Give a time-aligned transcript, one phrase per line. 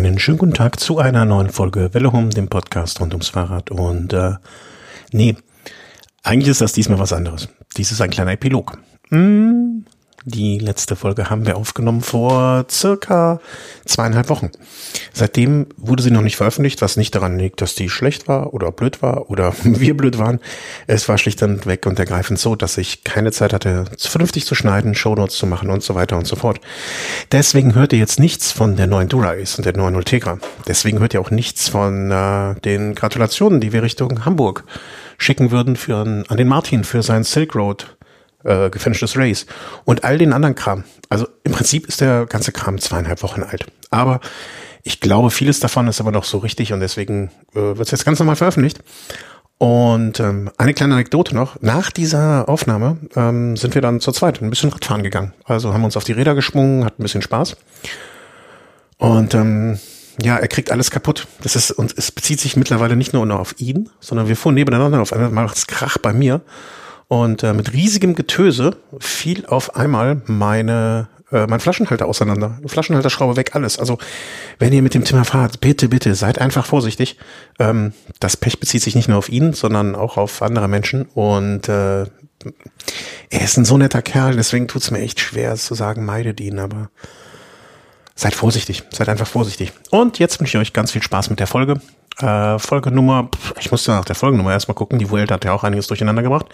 [0.00, 3.70] Einen schönen guten Tag zu einer neuen Folge Welle Home, dem Podcast rund ums Fahrrad.
[3.70, 4.32] Und äh,
[5.12, 5.36] nee,
[6.22, 7.50] eigentlich ist das diesmal was anderes.
[7.76, 8.78] Dies ist ein kleiner Epilog.
[9.10, 9.84] Hm,
[10.24, 13.40] die letzte Folge haben wir aufgenommen vor circa
[13.86, 14.50] zweieinhalb Wochen.
[15.12, 18.70] Seitdem wurde sie noch nicht veröffentlicht, was nicht daran liegt, dass die schlecht war oder
[18.70, 20.40] blöd war oder wir blöd waren.
[20.86, 24.54] Es war schlicht und weg und ergreifend so, dass ich keine Zeit hatte, vernünftig zu
[24.54, 26.60] schneiden, Shownotes zu machen und so weiter und so fort.
[27.32, 30.38] Deswegen hört ihr jetzt nichts von der neuen Dura-Ace und der neuen Ultegra.
[30.66, 34.64] Deswegen hört ihr auch nichts von äh, den Gratulationen, die wir Richtung Hamburg
[35.16, 37.96] schicken würden für an den Martin für sein Silk Road
[38.44, 39.46] äh, gefinishtes Race
[39.84, 40.84] und all den anderen Kram.
[41.08, 43.66] Also im Prinzip ist der ganze Kram zweieinhalb Wochen alt.
[43.90, 44.20] Aber
[44.82, 48.04] ich glaube, vieles davon ist aber noch so richtig und deswegen äh, wird es jetzt
[48.04, 48.80] ganz normal veröffentlicht.
[49.58, 51.60] Und ähm, eine kleine Anekdote noch.
[51.60, 55.34] Nach dieser Aufnahme ähm, sind wir dann zur zweiten ein bisschen Radfahren gegangen.
[55.44, 57.58] Also haben uns auf die Räder geschwungen, hat ein bisschen Spaß.
[58.96, 59.78] Und ähm,
[60.22, 61.26] ja, er kriegt alles kaputt.
[61.42, 65.00] Das ist, und es bezieht sich mittlerweile nicht nur auf ihn, sondern wir fuhren nebeneinander.
[65.00, 66.40] Auf einmal macht es Krach bei mir.
[67.10, 72.60] Und äh, mit riesigem Getöse fiel auf einmal meine äh, mein Flaschenhalter auseinander.
[72.64, 73.80] Flaschenhalterschraube weg, alles.
[73.80, 73.98] Also
[74.60, 77.16] wenn ihr mit dem Thema fahrt, bitte, bitte, seid einfach vorsichtig.
[77.58, 81.02] Ähm, das Pech bezieht sich nicht nur auf ihn, sondern auch auf andere Menschen.
[81.02, 82.08] Und äh, er
[83.30, 86.90] ist ein so netter Kerl, deswegen tut's mir echt schwer zu sagen, meidet ihn, aber
[88.20, 89.72] seid vorsichtig, seid einfach vorsichtig.
[89.90, 91.80] Und jetzt wünsche ich euch ganz viel Spaß mit der Folge.
[92.18, 95.86] Äh, Folgenummer, ich musste nach der Folgenummer erstmal gucken, die Vuelta hat ja auch einiges
[95.86, 96.46] durcheinander gebracht.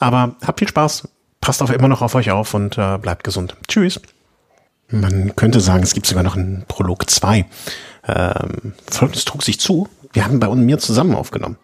[0.00, 1.08] Aber habt viel Spaß,
[1.40, 3.54] passt auch immer noch auf euch auf und äh, bleibt gesund.
[3.68, 4.00] Tschüss.
[4.88, 7.46] Man könnte sagen, es gibt sogar noch einen Prolog 2.
[8.08, 9.88] Ähm, Folgendes trug sich zu.
[10.12, 11.56] Wir haben bei uns mir zusammen aufgenommen.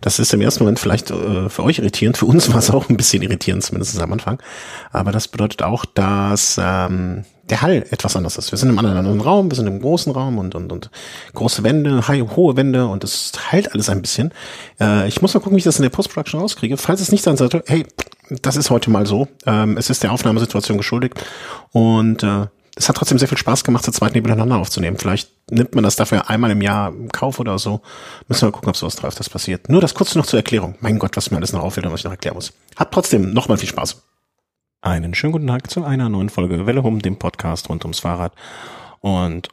[0.00, 2.16] Das ist im ersten Moment vielleicht äh, für euch irritierend.
[2.16, 4.42] Für uns war es auch ein bisschen irritierend, zumindest am Anfang.
[4.90, 8.50] Aber das bedeutet auch, dass ähm, der Hall etwas anders ist.
[8.50, 10.90] Wir sind im anderen Raum, wir sind im großen Raum und, und, und
[11.34, 14.32] große Wände, hohe Wände und es halt alles ein bisschen.
[14.80, 16.76] Äh, ich muss mal gucken, wie ich das in der Post-Production rauskriege.
[16.76, 17.86] Falls es nicht sein sollte, hey,
[18.42, 19.28] das ist heute mal so.
[19.46, 21.24] Ähm, es ist der Aufnahmesituation geschuldigt
[21.72, 22.46] und äh,
[22.78, 24.98] es hat trotzdem sehr viel Spaß gemacht, zu zweit nebeneinander aufzunehmen.
[24.98, 27.80] Vielleicht nimmt man das dafür einmal im Jahr im Kauf oder so.
[28.28, 29.70] Müssen wir mal gucken, ob sowas drauf das passiert.
[29.70, 30.74] Nur das kurz noch zur Erklärung.
[30.80, 32.52] Mein Gott, was mir alles noch auffällt und was ich noch erklären muss.
[32.76, 34.02] Hat trotzdem nochmal viel Spaß.
[34.86, 38.32] Einen schönen guten Tag zu einer neuen Folge Welle Hum, dem Podcast rund ums Fahrrad.
[39.00, 39.48] Und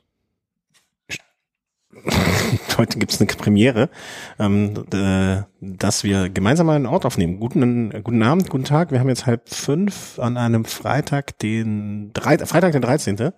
[2.78, 3.90] heute gibt's eine Premiere,
[4.38, 7.40] ähm, äh, dass wir gemeinsam einen Ort aufnehmen.
[7.40, 8.92] Guten, äh, guten Abend, guten Tag.
[8.92, 13.18] Wir haben jetzt halb fünf an einem Freitag, den drei, Freitag, den 13.
[13.18, 13.32] Ja.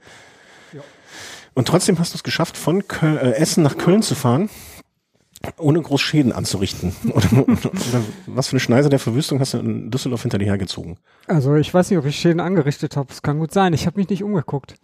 [1.54, 4.50] Und trotzdem hast du es geschafft, von Köln, äh, Essen nach Köln zu fahren
[5.58, 6.96] ohne groß Schäden anzurichten.
[7.06, 10.98] Oder, oder, was für eine Schneise der Verwüstung hast du in Düsseldorf hinter dir hergezogen?
[11.28, 13.12] Also ich weiß nicht, ob ich Schäden angerichtet habe.
[13.12, 13.74] Es kann gut sein.
[13.74, 14.76] Ich habe mich nicht umgeguckt.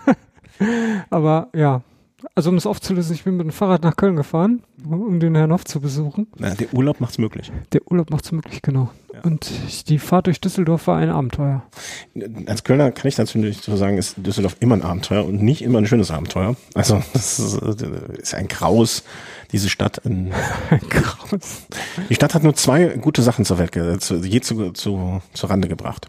[1.10, 1.82] Aber ja,
[2.34, 5.52] also um es aufzulösen, ich bin mit dem Fahrrad nach Köln gefahren, um den Herrn
[5.52, 6.26] Hoff zu besuchen.
[6.38, 7.50] Na, der Urlaub macht's möglich.
[7.72, 8.90] Der Urlaub macht's möglich, genau.
[9.12, 9.20] Ja.
[9.22, 9.50] Und
[9.88, 11.62] die Fahrt durch Düsseldorf war ein Abenteuer.
[12.46, 15.62] Als Kölner kann ich dazu nicht so sagen, ist Düsseldorf immer ein Abenteuer und nicht
[15.62, 16.56] immer ein schönes Abenteuer.
[16.74, 19.02] Also das ist ein Graus,
[19.52, 20.02] diese Stadt.
[20.04, 20.32] Ein
[20.88, 21.66] Graus.
[22.08, 26.08] Die Stadt hat nur zwei gute Sachen zur Welt, je zu, zu, zur Rande gebracht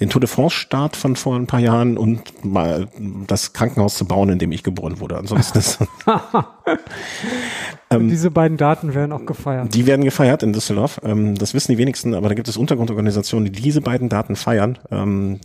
[0.00, 2.88] den Tour de France Start von vor ein paar Jahren und mal
[3.26, 5.18] das Krankenhaus zu bauen, in dem ich geboren wurde.
[5.18, 5.78] Ansonsten ist
[7.90, 9.74] ähm, diese beiden Daten werden auch gefeiert.
[9.74, 11.00] Die werden gefeiert in Düsseldorf.
[11.04, 14.78] Ähm, das wissen die wenigsten, aber da gibt es Untergrundorganisationen, die diese beiden Daten feiern.
[14.90, 15.38] Ähm,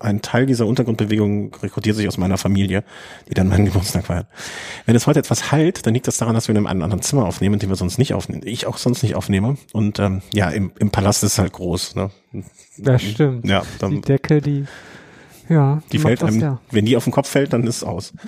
[0.00, 2.84] ein Teil dieser Untergrundbewegung rekrutiert sich aus meiner Familie,
[3.30, 4.26] die dann meinen Geburtstag feiert.
[4.84, 7.24] Wenn es heute etwas halt, dann liegt das daran, dass wir in einem anderen Zimmer
[7.24, 8.42] aufnehmen, in dem wir sonst nicht aufnehmen.
[8.44, 9.56] Ich auch sonst nicht aufnehme.
[9.72, 11.94] Und ähm, ja, im, im Palast ist es halt groß.
[11.94, 12.10] Ne?
[12.78, 13.46] Das stimmt.
[13.46, 14.64] Ja, dann, die Decke, die,
[15.48, 16.60] ja, die fällt einem, ja.
[16.70, 18.12] wenn die auf den Kopf fällt, dann ist es aus.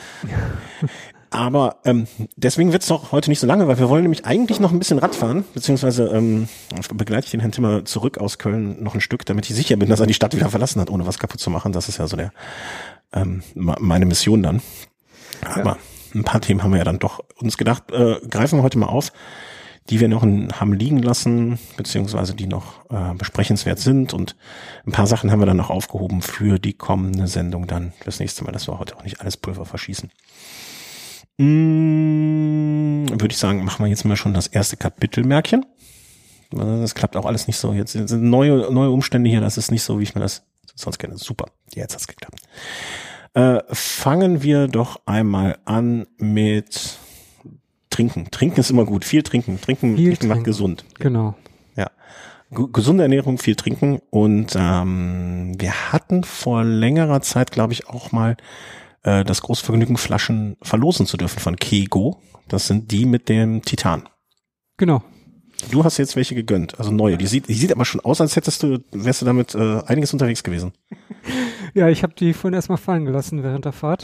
[1.30, 2.06] Aber ähm,
[2.36, 4.78] deswegen wird es doch heute nicht so lange, weil wir wollen nämlich eigentlich noch ein
[4.78, 6.48] bisschen Radfahren, beziehungsweise ähm,
[6.94, 9.88] begleite ich den Herrn Timmer zurück aus Köln noch ein Stück, damit ich sicher bin,
[9.88, 11.72] dass er die Stadt wieder verlassen hat, ohne was kaputt zu machen.
[11.72, 12.32] Das ist ja so der
[13.12, 14.62] ähm, meine Mission dann.
[15.42, 15.78] Aber ja.
[16.14, 18.86] ein paar Themen haben wir ja dann doch uns gedacht, äh, greifen wir heute mal
[18.86, 19.12] auf
[19.88, 24.12] die wir noch in, haben liegen lassen, beziehungsweise die noch äh, besprechenswert sind.
[24.12, 24.36] Und
[24.86, 28.44] ein paar Sachen haben wir dann noch aufgehoben für die kommende Sendung dann das nächste
[28.44, 30.10] Mal, dass wir heute auch nicht alles Pulver verschießen.
[31.38, 35.64] Mmh, Würde ich sagen, machen wir jetzt mal schon das erste Kapitelmärkchen.
[36.50, 37.72] Das klappt auch alles nicht so.
[37.72, 40.44] Jetzt sind neue, neue Umstände hier, das ist nicht so, wie ich mir das
[40.74, 41.16] sonst kenne.
[41.16, 42.40] Super, jetzt hat's geklappt.
[43.34, 46.98] Äh, fangen wir doch einmal an mit
[47.96, 48.28] trinken.
[48.30, 49.04] Trinken ist immer gut.
[49.04, 49.60] Viel trinken.
[49.60, 50.84] Trinken, viel trinken macht gesund.
[50.98, 51.34] Genau.
[51.76, 51.90] Ja.
[52.50, 54.00] G gesunde Ernährung, viel trinken.
[54.10, 58.36] Und ähm, wir hatten vor längerer Zeit, glaube ich, auch mal
[59.02, 62.20] äh, das große Vergnügen, Flaschen verlosen zu dürfen von Kego.
[62.48, 64.08] Das sind die mit dem Titan.
[64.76, 65.02] Genau.
[65.70, 67.16] Du hast jetzt welche gegönnt, also neue.
[67.16, 70.12] Die sieht, die sieht aber schon aus, als hättest du, wärst du damit äh, einiges
[70.12, 70.72] unterwegs gewesen.
[71.74, 74.02] Ja, ich habe die vorhin erstmal fallen gelassen während der Fahrt.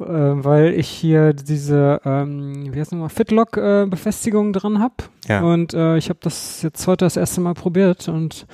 [0.00, 5.08] Äh, weil ich hier diese, ähm, wie heißt nochmal, Fitlock-Befestigung dran hab.
[5.28, 5.42] Ja.
[5.42, 8.46] Und äh, ich habe das jetzt heute das erste Mal probiert und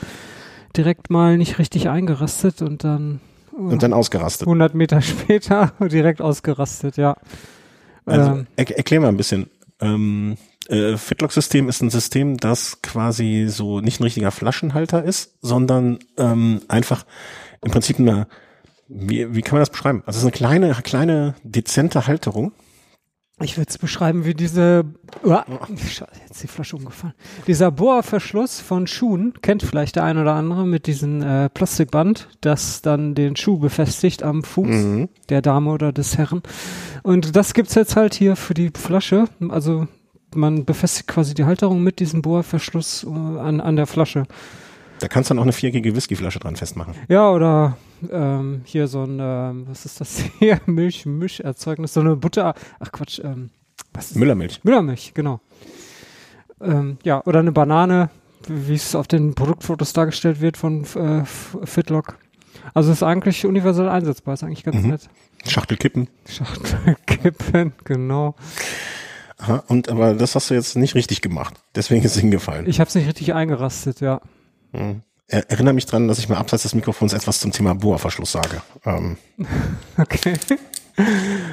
[0.77, 3.21] direkt mal nicht richtig eingerastet und dann
[3.53, 4.47] Und dann ausgerastet.
[4.47, 7.17] 100 Meter später direkt ausgerastet, ja.
[8.05, 9.51] Also Ähm, er, erklär mal ein bisschen.
[9.81, 10.37] Ähm,
[10.69, 16.63] äh, Fitlock-System ist ein System, das quasi so nicht ein richtiger Flaschenhalter ist, sondern ähm,
[16.69, 17.05] einfach
[17.63, 18.27] im Prinzip eine,
[18.95, 20.03] wie, wie kann man das beschreiben?
[20.07, 22.53] Also es ist eine kleine, kleine, dezente Halterung.
[23.41, 24.85] Ich würde es beschreiben wie diese,
[25.25, 27.15] Uah, jetzt ist die Flasche umgefallen.
[27.47, 32.83] Dieser Bohrverschluss von Schuhen, kennt vielleicht der ein oder andere mit diesem äh, Plastikband, das
[32.83, 35.09] dann den Schuh befestigt am Fuß Mhm.
[35.29, 36.43] der Dame oder des Herren.
[37.03, 39.25] Und das gibt's jetzt halt hier für die Flasche.
[39.49, 39.89] Also
[40.35, 44.25] man befestigt quasi die Halterung mit diesem Bohrverschluss äh, an, an der Flasche.
[45.03, 46.95] Da kannst du dann auch eine vierjährige Whiskyflasche dran festmachen.
[47.09, 47.77] Ja, oder
[48.09, 50.61] ähm, hier so ein, ähm, was ist das hier?
[50.67, 53.51] Milch, Mischerzeugnis, so eine Butter, ach Quatsch, ähm,
[53.93, 54.61] was ist Müllermilch.
[54.63, 55.41] Müllermilch, genau.
[56.61, 58.11] Ähm, ja, oder eine Banane,
[58.47, 61.25] wie es auf den Produktfotos dargestellt wird von äh,
[61.65, 62.17] Fitlock.
[62.75, 64.91] Also ist eigentlich universell einsetzbar, ist eigentlich ganz Mhm.
[64.91, 65.09] nett.
[65.49, 66.07] Schachtelkippen.
[66.29, 68.37] Schachtelkippen, genau.
[69.39, 71.55] Aha, und aber das hast du jetzt nicht richtig gemacht.
[71.75, 72.69] Deswegen ist es hingefallen.
[72.69, 74.21] Ich habe es nicht richtig eingerastet, ja.
[74.73, 75.03] Mhm.
[75.29, 78.63] Er, erinnere mich dran, dass ich mal abseits des Mikrofons etwas zum Thema Bohrverschluss sage.
[78.85, 79.17] Ähm,
[79.97, 80.35] Okay.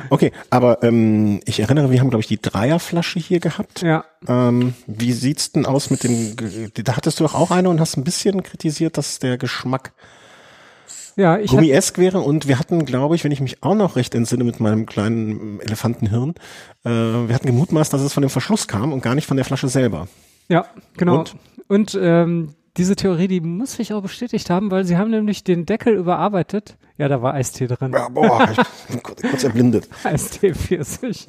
[0.10, 3.82] okay, aber ähm, ich erinnere, wir haben, glaube ich, die Dreierflasche hier gehabt.
[3.82, 6.36] Ja, Ähm, wie sieht's denn aus mit dem,
[6.74, 9.94] da hattest du doch auch eine und hast ein bisschen kritisiert, dass der Geschmack
[11.16, 14.16] ja, ich gummiesk wäre und wir hatten, glaube ich, wenn ich mich auch noch recht
[14.16, 16.36] entsinne mit meinem kleinen Elefantenhirn,
[16.86, 19.46] äh, wir hatten gemutmaßt, dass es von dem Verschluss kam und gar nicht von der
[19.46, 20.08] Flasche selber.
[20.48, 20.66] ja,
[20.98, 21.20] genau.
[21.20, 21.36] Und?
[21.68, 25.66] Und, ähm, diese Theorie, die muss ich auch bestätigt haben, weil sie haben nämlich den
[25.66, 26.78] Deckel überarbeitet.
[26.98, 27.94] Ja, da war Eistee drin.
[27.94, 28.58] Ja, boah, ich
[28.90, 29.88] bin kurz, kurz erblindet.
[30.04, 31.28] Eistee 40.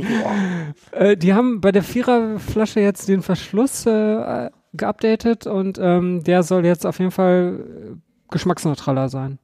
[0.93, 6.67] Äh, die haben bei der Viererflasche jetzt den Verschluss äh, geupdatet und ähm, der soll
[6.67, 7.97] jetzt auf jeden Fall äh,
[8.31, 9.39] geschmacksneutraler sein.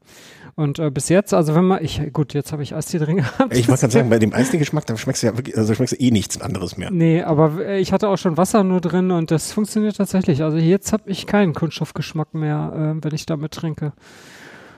[0.57, 3.55] Und äh, bis jetzt, also wenn man, ich, gut, jetzt habe ich Eistee drin gehabt.
[3.55, 6.03] Ich wollte gerade sagen, bei dem Eistee-Geschmack, da schmeckst du ja wirklich, also schmeckst du
[6.03, 6.91] eh nichts anderes mehr.
[6.91, 10.43] Nee, aber äh, ich hatte auch schon Wasser nur drin und das funktioniert tatsächlich.
[10.43, 13.93] Also jetzt habe ich keinen Kunststoffgeschmack mehr, äh, wenn ich damit trinke.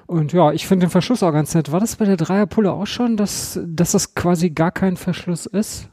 [0.07, 1.71] Und ja, ich finde den Verschluss auch ganz nett.
[1.71, 5.89] War das bei der Dreierpulle auch schon, dass, dass das quasi gar kein Verschluss ist?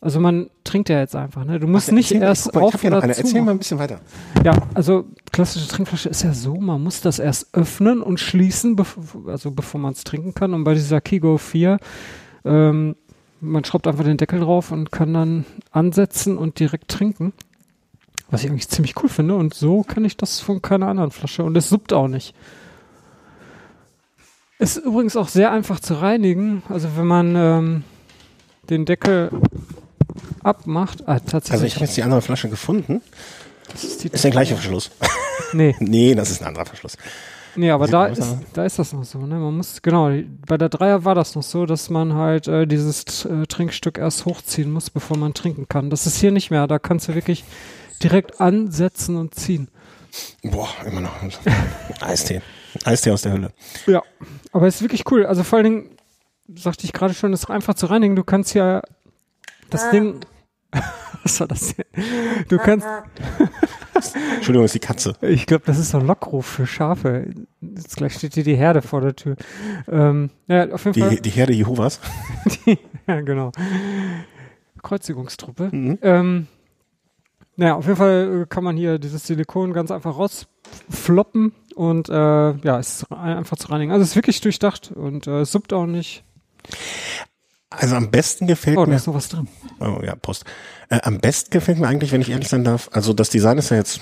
[0.00, 1.58] Also man trinkt ja jetzt einfach, ne?
[1.58, 3.14] Du musst nicht Erzähl- erst guck mal, ich auf noch oder eine.
[3.14, 3.20] zu.
[3.22, 4.00] Erzähl mal ein bisschen weiter.
[4.44, 8.96] Ja, also klassische Trinkflasche ist ja so, man muss das erst öffnen und schließen, bev
[9.26, 10.54] also bevor man es trinken kann.
[10.54, 11.78] Und bei dieser Kigo 4,
[12.44, 12.94] ähm,
[13.40, 17.32] man schraubt einfach den Deckel drauf und kann dann ansetzen und direkt trinken.
[18.30, 19.34] Was ich eigentlich ziemlich cool finde.
[19.34, 21.42] Und so kann ich das von keiner anderen Flasche.
[21.42, 22.34] Und es suppt auch nicht.
[24.60, 26.62] Ist übrigens auch sehr einfach zu reinigen.
[26.68, 27.84] Also wenn man ähm,
[28.70, 29.30] den Deckel
[30.42, 31.06] abmacht.
[31.06, 31.52] Ah, tatsächlich.
[31.52, 33.02] Also ich habe jetzt die andere Flasche gefunden.
[33.72, 34.90] das ist, Ist der gleiche Verschluss.
[35.54, 35.74] Nee.
[35.78, 36.98] nee, das ist ein anderer Verschluss.
[37.56, 38.22] Nee, aber da ist,
[38.52, 39.36] da ist das noch so, ne?
[39.36, 40.10] Man muss, genau,
[40.46, 44.26] bei der Dreier war das noch so, dass man halt äh, dieses äh, Trinkstück erst
[44.26, 45.88] hochziehen muss, bevor man trinken kann.
[45.88, 46.66] Das ist hier nicht mehr.
[46.66, 47.44] Da kannst du wirklich
[48.02, 49.68] direkt ansetzen und ziehen.
[50.42, 51.12] Boah, immer noch.
[52.00, 52.42] Eistee.
[52.84, 53.52] Eistee aus der Hölle.
[53.86, 54.02] Ja.
[54.52, 55.26] Aber es ist wirklich cool.
[55.26, 55.90] Also vor allen Dingen,
[56.54, 58.16] sagte ich gerade schon, ist einfach zu reinigen.
[58.16, 58.82] Du kannst ja
[59.70, 60.20] das Ding.
[61.22, 61.84] Was war das denn?
[62.48, 62.86] Du kannst,
[64.36, 65.14] Entschuldigung, ist die Katze.
[65.22, 67.30] ich glaube, das ist so ein Lockruf für Schafe.
[67.60, 69.36] Jetzt gleich steht hier die Herde vor der Tür.
[69.90, 71.10] Ähm, ja, auf jeden Fall.
[71.10, 72.00] Die, die Herde Jehovas.
[73.06, 73.52] Ja, genau.
[74.82, 75.70] Kreuzigungstruppe.
[75.72, 75.98] Mhm.
[76.02, 76.46] Ähm,
[77.56, 82.12] naja, auf jeden Fall äh, kann man hier dieses Silikon ganz einfach rausfloppen und äh,
[82.12, 83.90] ja, es ist ein- einfach zu reinigen.
[83.92, 86.22] Also es ist wirklich durchdacht und äh, es suppt auch nicht.
[87.70, 88.96] Also am besten gefällt Oh, da mir.
[88.96, 89.46] ist noch was drin.
[89.80, 90.44] Oh ja, Post.
[90.88, 93.70] Äh, am besten gefällt mir eigentlich, wenn ich ehrlich sein darf, also das Design ist
[93.70, 94.00] ja jetzt,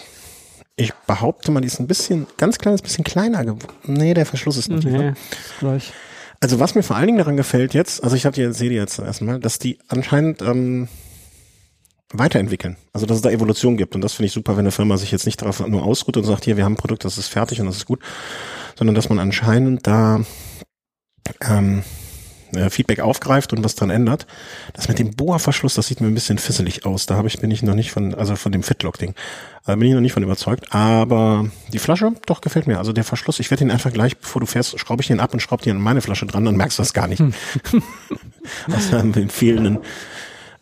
[0.77, 3.75] ich behaupte mal, die ist ein bisschen, ganz kleines bisschen kleiner geworden.
[3.85, 4.85] Nee, der Verschluss ist nicht.
[4.85, 5.09] Nee, ne?
[5.31, 5.93] ist gleich.
[6.41, 8.77] Also was mir vor allen Dingen daran gefällt jetzt, also ich habe die sehe die
[8.77, 10.87] jetzt erstmal, dass die anscheinend ähm,
[12.13, 12.77] weiterentwickeln.
[12.93, 13.95] Also dass es da Evolution gibt.
[13.95, 16.25] Und das finde ich super, wenn eine Firma sich jetzt nicht darauf nur ausruht und
[16.25, 18.01] sagt, hier, wir haben ein Produkt, das ist fertig und das ist gut,
[18.79, 20.21] sondern dass man anscheinend da
[21.41, 21.83] ähm,
[22.57, 24.27] äh, Feedback aufgreift und was dran ändert.
[24.73, 27.07] Das mit dem Boa-Verschluss, das sieht mir ein bisschen fisselig aus.
[27.07, 29.15] Da habe ich bin ich noch nicht von, also von dem Fitlock-Ding,
[29.67, 30.73] da bin ich noch nicht von überzeugt.
[30.75, 32.79] Aber die Flasche, doch gefällt mir.
[32.79, 35.33] Also der Verschluss, ich werde den einfach gleich, bevor du fährst, schraube ich den ab
[35.33, 37.21] und schraube den an meine Flasche dran, dann merkst du das gar nicht.
[37.21, 37.33] Hm.
[38.73, 39.79] Außer den fehlenden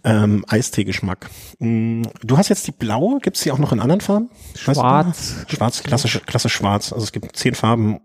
[0.04, 1.30] ähm, Eistee-Geschmack.
[1.58, 4.30] Mm, du hast jetzt die blaue, gibt's die auch noch in anderen Farben?
[4.54, 5.46] Schwarz.
[5.48, 6.92] Schwarz, klassisch, klassisch schwarz.
[6.92, 8.00] Also es gibt zehn Farben.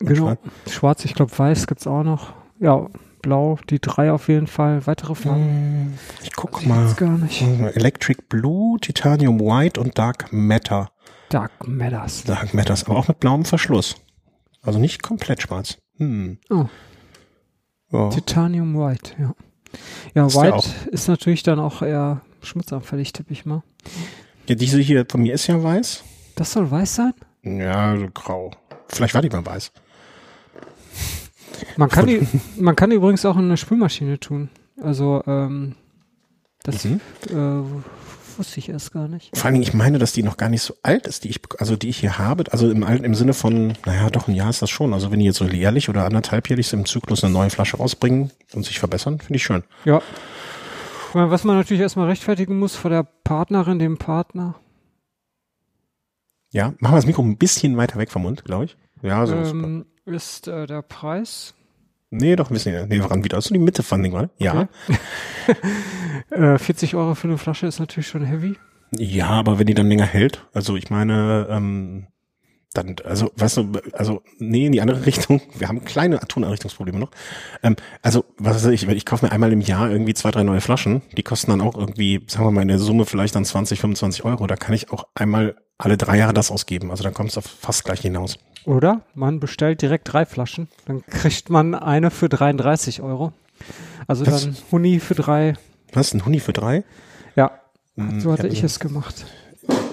[0.00, 0.14] Genau.
[0.14, 0.38] Schwarz,
[0.70, 2.32] schwarz ich glaube weiß gibt's auch noch.
[2.58, 2.88] Ja,
[3.22, 4.86] blau, die drei auf jeden Fall.
[4.86, 5.86] Weitere Farben?
[5.86, 6.92] Mm, ich guck mal.
[6.94, 7.42] Gar nicht.
[7.42, 10.90] Electric Blue, Titanium White und Dark Matter.
[11.28, 12.24] Dark Matters.
[12.24, 13.96] Dark Matters, aber auch mit blauem Verschluss.
[14.62, 15.78] Also nicht komplett schwarz.
[15.96, 16.38] Hm.
[16.50, 16.66] Oh.
[17.92, 18.08] Ja.
[18.10, 19.34] Titanium White, ja.
[20.14, 23.62] Ja, ist White ist natürlich dann auch eher schmutzanfällig, tippe ich mal.
[24.46, 26.02] Ja, diese hier von mir ist ja weiß.
[26.34, 27.14] Das soll weiß sein?
[27.42, 28.50] Ja, so grau.
[28.88, 29.72] Vielleicht war die mal weiß.
[31.76, 32.26] Man kann, die,
[32.58, 34.48] man kann übrigens auch in eine Spülmaschine tun.
[34.80, 35.74] Also, ähm,
[36.62, 37.00] das mhm.
[37.28, 39.36] äh, wusste ich erst gar nicht.
[39.36, 41.40] Vor allen Dingen, ich meine, dass die noch gar nicht so alt ist, die ich,
[41.58, 42.44] also die ich hier habe.
[42.50, 44.94] Also im, im Sinne von, naja, doch ein Jahr ist das schon.
[44.94, 48.64] Also wenn die jetzt so jährlich oder anderthalbjährlich im Zyklus eine neue Flasche rausbringen und
[48.64, 49.62] sich verbessern, finde ich schön.
[49.84, 50.02] Ja.
[51.12, 54.54] Was man natürlich erstmal rechtfertigen muss vor der Partnerin, dem Partner.
[56.52, 58.76] Ja, machen wir das Mikro ein bisschen weiter weg vom Mund, glaube ich.
[59.02, 61.54] Ja, so ähm, ist äh, der Preis
[62.10, 63.36] Nee, doch ein bisschen näher ran wieder.
[63.36, 64.30] Also die Mitte fand ich mal.
[64.38, 64.68] Ja.
[64.88, 65.56] Okay.
[66.30, 68.56] äh, 40 Euro für eine Flasche ist natürlich schon heavy.
[68.96, 72.08] Ja, aber wenn die dann länger hält, also ich meine, ähm,
[72.72, 75.40] dann, also, weißt du, also, nee, in die andere Richtung.
[75.56, 77.12] Wir haben kleine Tonanrichtungsprobleme noch.
[77.62, 80.60] Ähm, also, was weiß ich, ich kaufe mir einmal im Jahr irgendwie zwei, drei neue
[80.60, 81.02] Flaschen.
[81.16, 84.24] Die kosten dann auch irgendwie, sagen wir mal, in der Summe vielleicht dann 20, 25
[84.24, 84.48] Euro.
[84.48, 86.90] Da kann ich auch einmal alle drei Jahre das ausgeben.
[86.90, 88.38] Also dann kommt es auf fast gleich hinaus.
[88.64, 93.32] Oder man bestellt direkt drei Flaschen, dann kriegt man eine für 33 Euro.
[94.06, 94.44] Also Was?
[94.44, 95.54] dann Huni für drei.
[95.92, 96.84] Was, ein Huni für drei?
[97.36, 97.52] Ja,
[97.96, 99.24] hm, so hatte ich, ich es gemacht.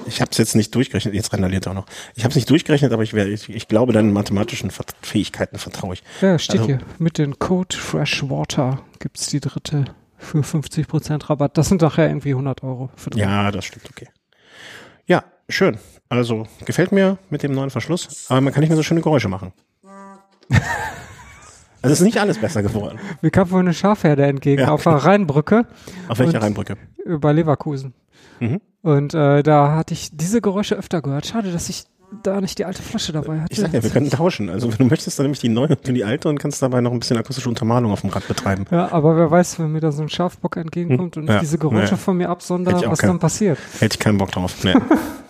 [0.05, 1.85] Ich habe es jetzt nicht durchgerechnet, jetzt randaliert auch noch.
[2.15, 5.95] Ich habe es nicht durchgerechnet, aber ich, wär, ich, ich glaube, deinen mathematischen Fähigkeiten vertraue
[5.95, 6.03] ich.
[6.21, 6.79] Ja, steht also, hier.
[6.97, 9.85] Mit dem Code Freshwater gibt es die dritte
[10.17, 11.57] für 50% Rabatt.
[11.57, 12.89] Das sind nachher irgendwie 100 Euro.
[12.95, 13.19] Für drei.
[13.19, 14.07] ja, das stimmt, okay.
[15.05, 15.77] Ja, schön.
[16.09, 19.29] Also gefällt mir mit dem neuen Verschluss, aber man kann nicht mehr so schöne Geräusche
[19.29, 19.51] machen.
[21.83, 22.99] Also ist nicht alles besser geworden.
[23.21, 24.69] Mir kam vorhin eine Schafherde entgegen ja.
[24.69, 25.67] auf der Rheinbrücke.
[26.07, 26.75] Auf welcher Rheinbrücke?
[27.05, 27.93] Über Leverkusen.
[28.39, 28.61] Mhm.
[28.81, 31.27] Und äh, da hatte ich diese Geräusche öfter gehört.
[31.27, 31.85] Schade, dass ich
[32.23, 33.53] da nicht die alte Flasche dabei hatte.
[33.53, 34.49] Ich sag ja, wir können tauschen.
[34.49, 36.81] Also wenn du möchtest, dann nehme ich die neue und die alte und kannst dabei
[36.81, 38.65] noch ein bisschen akustische Untermalung auf dem Rad betreiben.
[38.71, 41.23] Ja, aber wer weiß, wenn mir da so ein Schafbock entgegenkommt hm.
[41.23, 41.35] und ja.
[41.35, 41.97] ich diese Geräusche ja.
[41.97, 43.59] von mir absonder, was kein, dann passiert.
[43.79, 44.63] Hätte ich keinen Bock drauf.
[44.63, 44.73] Nee.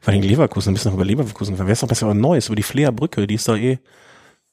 [0.00, 1.58] Vor allem Leverkusen, ein bisschen noch über Leverkusen.
[1.58, 3.78] Wäre es doch besser über Neues, über die Fleerbrücke, die ist doch eh.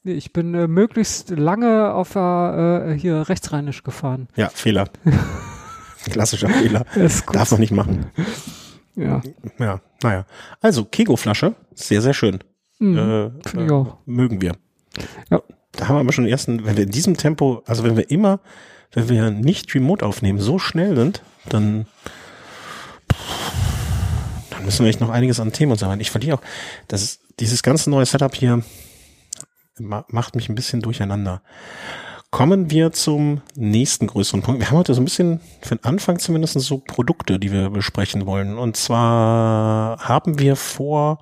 [0.03, 4.27] Ich bin äh, möglichst lange auf der, äh, hier rechtsrheinisch gefahren.
[4.35, 4.87] Ja, Fehler.
[6.11, 6.85] Klassischer Fehler.
[7.33, 8.05] Darf man nicht machen.
[8.95, 9.21] Ja.
[9.57, 10.25] Ja, naja.
[10.61, 12.39] Also, Kego-Flasche, sehr, sehr schön.
[12.79, 13.97] Mhm, äh, Finde ich auch.
[14.05, 14.53] Mögen wir.
[15.31, 15.41] Ja.
[15.71, 18.09] Da haben wir aber schon den ersten, wenn wir in diesem Tempo, also wenn wir
[18.09, 18.39] immer,
[18.93, 21.85] wenn wir nicht remote aufnehmen, so schnell sind, dann
[24.65, 26.01] müssen wir echt noch einiges an Themen und so weiter.
[26.01, 26.41] Ich verliere auch,
[26.87, 28.63] das dieses ganze neue Setup hier
[29.77, 31.41] macht mich ein bisschen durcheinander.
[32.31, 34.59] Kommen wir zum nächsten größeren Punkt.
[34.59, 38.25] Wir haben heute so ein bisschen, für den Anfang zumindest so Produkte, die wir besprechen
[38.25, 38.57] wollen.
[38.57, 41.19] Und zwar haben wir vor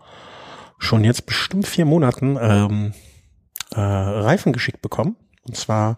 [0.79, 2.93] schon jetzt bestimmt vier Monaten ähm,
[3.75, 5.15] äh, Reifen geschickt bekommen.
[5.45, 5.97] Und zwar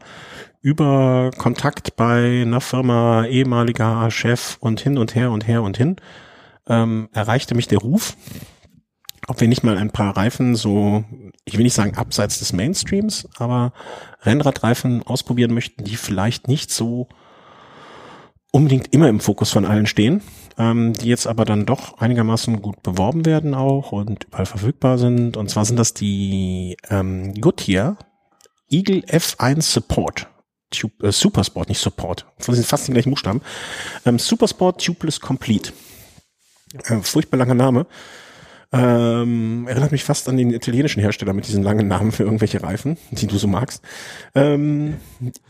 [0.61, 5.95] über Kontakt bei einer Firma, ehemaliger Chef und hin und her und her und hin
[6.67, 8.15] ähm, erreichte mich der Ruf,
[9.27, 11.03] ob wir nicht mal ein paar Reifen so,
[11.45, 13.73] ich will nicht sagen abseits des Mainstreams, aber
[14.21, 17.07] Rennradreifen ausprobieren möchten, die vielleicht nicht so
[18.51, 20.21] unbedingt immer im Fokus von allen stehen,
[20.57, 25.35] ähm, die jetzt aber dann doch einigermaßen gut beworben werden auch und überall verfügbar sind.
[25.35, 27.97] Und zwar sind das die ähm, Goodyear
[28.69, 30.27] Eagle F1 Support.
[30.71, 32.25] Tube, äh, Supersport, nicht Support.
[32.37, 33.41] Das sind fast die gleichen Buchstaben.
[34.05, 35.73] Ähm, Supersport Tubeless Complete.
[36.83, 37.85] Äh, furchtbar langer Name.
[38.71, 42.97] Ähm, erinnert mich fast an den italienischen Hersteller mit diesen langen Namen für irgendwelche Reifen,
[43.11, 43.83] die du so magst.
[44.33, 44.95] Ähm,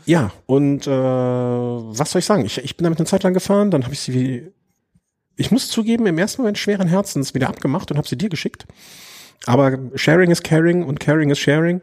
[0.04, 2.44] ja, und äh, was soll ich sagen?
[2.44, 4.52] Ich, ich bin damit eine Zeit lang gefahren, dann habe ich sie wie,
[5.36, 8.66] ich muss zugeben, im ersten Moment schweren Herzens wieder abgemacht und habe sie dir geschickt.
[9.44, 11.80] Aber Sharing is Caring und Caring is Sharing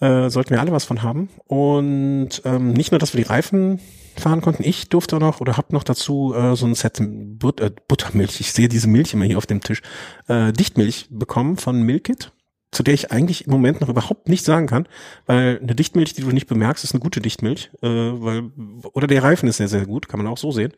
[0.00, 1.28] äh, sollten wir alle was von haben.
[1.46, 3.80] Und ähm, nicht nur, dass wir die Reifen
[4.16, 4.64] fahren konnten.
[4.64, 8.40] Ich durfte noch oder hab noch dazu äh, so ein Set But äh, Buttermilch.
[8.40, 9.82] Ich sehe diese Milch immer hier auf dem Tisch.
[10.28, 12.32] Äh, Dichtmilch bekommen von Milkit.
[12.72, 14.86] zu der ich eigentlich im Moment noch überhaupt nichts sagen kann,
[15.26, 18.50] weil eine Dichtmilch, die du nicht bemerkst, ist eine gute Dichtmilch, äh, weil
[18.92, 20.72] oder der Reifen ist sehr sehr gut, kann man auch so sehen.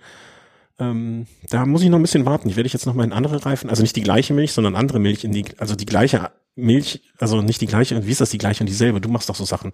[0.79, 2.49] Ähm, da muss ich noch ein bisschen warten.
[2.49, 4.99] Ich werde jetzt noch mal in andere Reifen, also nicht die gleiche Milch, sondern andere
[5.01, 8.07] Milch in die, also die gleiche Milch, also nicht die gleiche.
[8.07, 9.01] Wie ist das die gleiche und dieselbe?
[9.01, 9.73] Du machst doch so Sachen.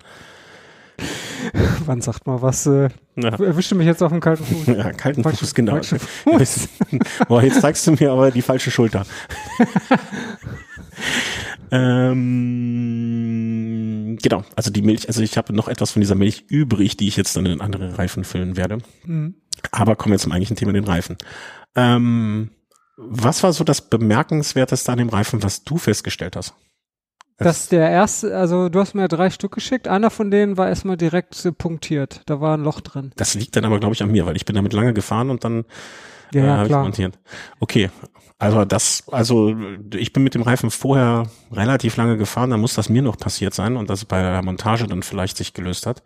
[1.86, 2.66] Wann sagt mal was?
[2.66, 3.30] Äh, Ja.
[3.30, 4.66] Erwischte mich jetzt auf dem kalten Fuß.
[4.76, 5.72] Ja, kalten Falsche- Fuß, genau.
[5.72, 6.68] falsche Fuß.
[7.28, 9.04] Boah, jetzt zeigst du mir aber die falsche Schulter.
[12.88, 17.08] ähm, genau, also die Milch, also ich habe noch etwas von dieser Milch übrig, die
[17.08, 18.78] ich jetzt dann in andere Reifen füllen werde.
[19.04, 19.34] Mhm.
[19.72, 21.16] Aber kommen wir zum eigentlichen Thema, den Reifen.
[21.74, 22.50] Ähm,
[22.96, 26.54] was war so das Bemerkenswerteste an dem Reifen, was du festgestellt hast?
[27.38, 29.86] Das der erste, also du hast mir drei Stück geschickt.
[29.86, 32.22] Einer von denen war erstmal direkt äh, punktiert.
[32.26, 33.12] Da war ein Loch drin.
[33.16, 35.44] Das liegt dann aber, glaube ich, an mir, weil ich bin damit lange gefahren und
[35.44, 35.64] dann
[36.32, 37.18] Ja, äh, ja habe ich montiert.
[37.60, 37.90] Okay,
[38.40, 39.54] also das, also
[39.94, 43.54] ich bin mit dem Reifen vorher relativ lange gefahren, dann muss das mir noch passiert
[43.54, 46.02] sein und das bei der Montage dann vielleicht sich gelöst hat.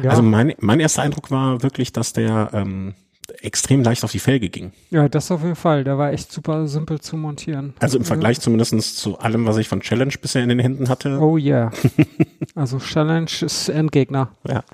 [0.00, 2.94] Ja, Also mein, mein erster Eindruck war wirklich, dass der ähm,
[3.40, 4.72] extrem leicht auf die Felge ging.
[4.90, 5.84] ja, das auf jeden Fall.
[5.84, 7.74] Der war echt super simpel zu montieren.
[7.80, 11.18] Also im Vergleich zumindestens zu allem, was ich von Challenge bisher in den Händen hatte.
[11.20, 11.70] Oh yeah.
[12.54, 14.30] also Challenge ist Endgegner.
[14.48, 14.64] Ja.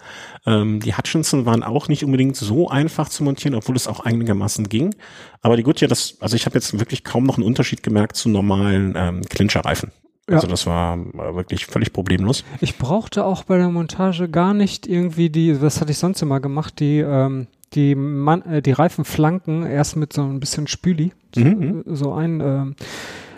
[0.46, 4.68] Ähm, die Hutchinson waren auch nicht unbedingt so einfach zu montieren, obwohl es auch einigermaßen
[4.68, 4.94] ging.
[5.40, 8.28] Aber die Goodyear, das, also ich habe jetzt wirklich kaum noch einen Unterschied gemerkt zu
[8.28, 9.90] normalen ähm, Clincher-Reifen.
[10.28, 10.36] Ja.
[10.36, 12.44] Also das war äh, wirklich völlig problemlos.
[12.60, 16.40] Ich brauchte auch bei der Montage gar nicht irgendwie die, das hatte ich sonst immer
[16.40, 21.82] gemacht, die, ähm, die, Man äh, die Reifenflanken erst mit so ein bisschen Spüli, Mhm,
[21.86, 22.74] so, so ein, ähm,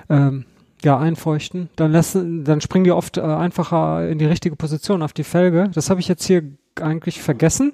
[0.09, 0.45] ähm,
[0.85, 1.71] ja, einfeuchten.
[1.76, 5.71] Dann lassen, dann springen die oft äh, einfacher in die richtige Position auf die Felge.
[5.75, 6.43] Das habe ich jetzt hier
[6.81, 7.73] eigentlich vergessen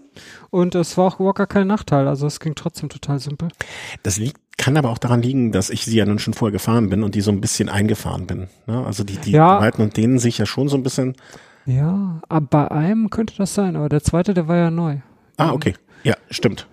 [0.50, 2.06] und es war auch überhaupt gar kein Nachteil.
[2.06, 3.48] Also es ging trotzdem total simpel.
[4.02, 6.90] Das liegt, kann aber auch daran liegen, dass ich sie ja nun schon vorher gefahren
[6.90, 8.48] bin und die so ein bisschen eingefahren bin.
[8.66, 8.84] Ne?
[8.84, 9.58] Also die, die Ja.
[9.58, 11.16] Breiten und denen sich ja schon so ein bisschen.
[11.64, 14.98] Ja, aber bei einem könnte das sein, aber der zweite, der war ja neu.
[15.38, 15.74] Ah, okay.
[16.04, 16.66] Ja, stimmt.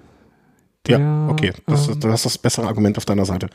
[0.88, 1.54] Ja, Der, okay.
[1.66, 3.50] Das, ähm, ist, das ist das bessere Argument auf deiner Seite.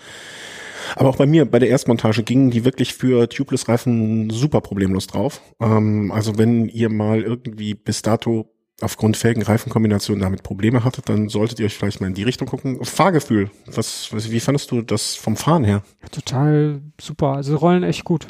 [0.97, 5.41] Aber auch bei mir, bei der Erstmontage gingen die wirklich für Tubeless-Reifen super problemlos drauf.
[5.61, 8.50] Ähm, also wenn ihr mal irgendwie bis dato
[8.83, 12.85] aufgrund Felgen-Reifen-Kombination damit Probleme hattet, dann solltet ihr euch vielleicht mal in die Richtung gucken.
[12.85, 15.82] Fahrgefühl, was, was wie fandest du das vom Fahren her?
[16.11, 17.28] Total super.
[17.37, 18.26] Also rollen echt gut.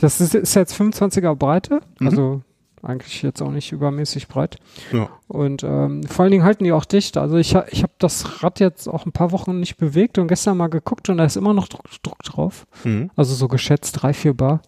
[0.00, 2.06] Das ist, ist jetzt 25er Breite, Mhm.
[2.06, 2.42] also
[2.82, 4.58] eigentlich jetzt auch nicht übermäßig breit.
[4.92, 5.08] Ja.
[5.28, 7.16] Und ähm, vor allen Dingen halten die auch dicht.
[7.16, 10.56] Also ich, ich habe das Rad jetzt auch ein paar Wochen nicht bewegt und gestern
[10.56, 12.66] mal geguckt und da ist immer noch Druck, Druck drauf.
[12.84, 13.10] Mhm.
[13.16, 14.60] Also so geschätzt drei, vier Bar.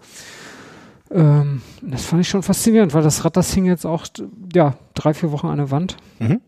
[1.11, 4.07] Ähm, das fand ich schon faszinierend, weil das Rad, das hing jetzt auch,
[4.55, 5.97] ja, drei, vier Wochen an der Wand.
[6.19, 6.41] Mhm.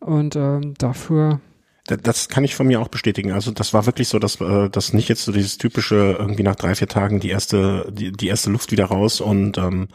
[0.00, 1.40] Und ähm, dafür,
[1.86, 3.32] Da- Das kann ich von mir auch bestätigen.
[3.32, 6.54] Also das war wirklich so, dass äh, das nicht jetzt so dieses typische irgendwie nach
[6.56, 9.88] drei vier Tagen die erste die, die erste Luft wieder raus und ähm,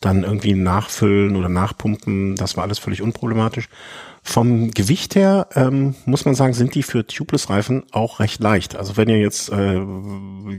[0.00, 2.36] dann irgendwie nachfüllen oder nachpumpen.
[2.36, 3.68] Das war alles völlig unproblematisch.
[4.22, 8.76] Vom Gewicht her ähm, muss man sagen, sind die für Tubeless Reifen auch recht leicht.
[8.76, 9.80] Also wenn ihr jetzt äh,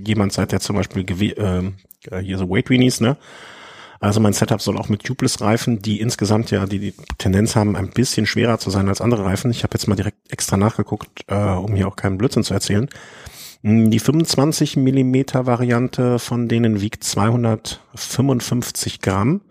[0.03, 3.17] jemand seid, der zum Beispiel äh, hier so Weight Weenies, ne?
[4.01, 7.75] Also mein Setup soll auch mit Tubeless Reifen, die insgesamt ja die, die Tendenz haben,
[7.75, 9.51] ein bisschen schwerer zu sein als andere Reifen.
[9.51, 12.87] Ich habe jetzt mal direkt extra nachgeguckt, äh, um hier auch keinen Blödsinn zu erzählen.
[13.61, 19.41] Mm, Die 25 Millimeter Variante von denen wiegt 255 Gramm,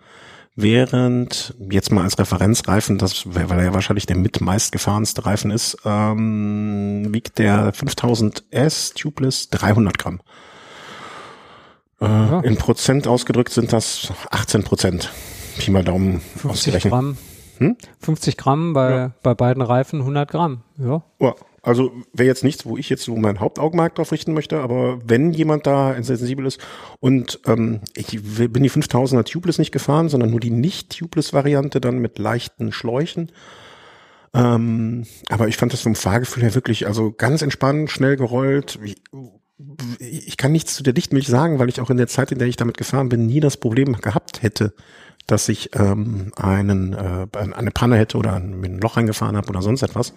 [0.57, 5.77] während jetzt mal als Referenzreifen, das weil er ja wahrscheinlich der mit meistgefahrenste Reifen ist,
[5.85, 10.21] ähm, wiegt der 5000 S Tubeless 300 Gramm.
[12.01, 12.41] Äh, Ja.
[12.41, 15.13] In Prozent ausgedrückt sind das 18 Prozent.
[15.59, 16.93] Pi mal Daumen 50 ausgerechnet.
[16.93, 17.17] Gramm.
[17.59, 17.77] Hm?
[18.01, 19.13] 50 Gramm bei, Ja.
[19.23, 20.63] bei beiden Reifen, 100 Gramm.
[20.79, 21.03] Ja.
[21.21, 21.35] Ja,
[21.69, 25.33] also wäre jetzt nichts, wo ich jetzt so mein Hauptaugenmerk drauf richten möchte, aber wenn
[25.33, 26.61] jemand da sensibel ist
[26.99, 32.19] und ähm, ich bin die 5000er Tubeless nicht gefahren, sondern nur die nicht-Tubeless-Variante dann mit
[32.19, 33.31] leichten Schläuchen.
[34.35, 38.79] Ähm, aber ich fand das vom Fahrgefühl her wirklich, also ganz entspannt, schnell gerollt.
[38.83, 39.03] Ich,
[39.99, 42.49] ich kann nichts zu der Dichtmilch sagen, weil ich auch in der Zeit, in der
[42.49, 44.73] ich damit gefahren bin, nie das Problem gehabt hätte,
[45.27, 49.61] dass ich ähm, einen äh, eine Panne hätte oder ein, ein Loch reingefahren habe oder
[49.61, 50.15] sonst etwas.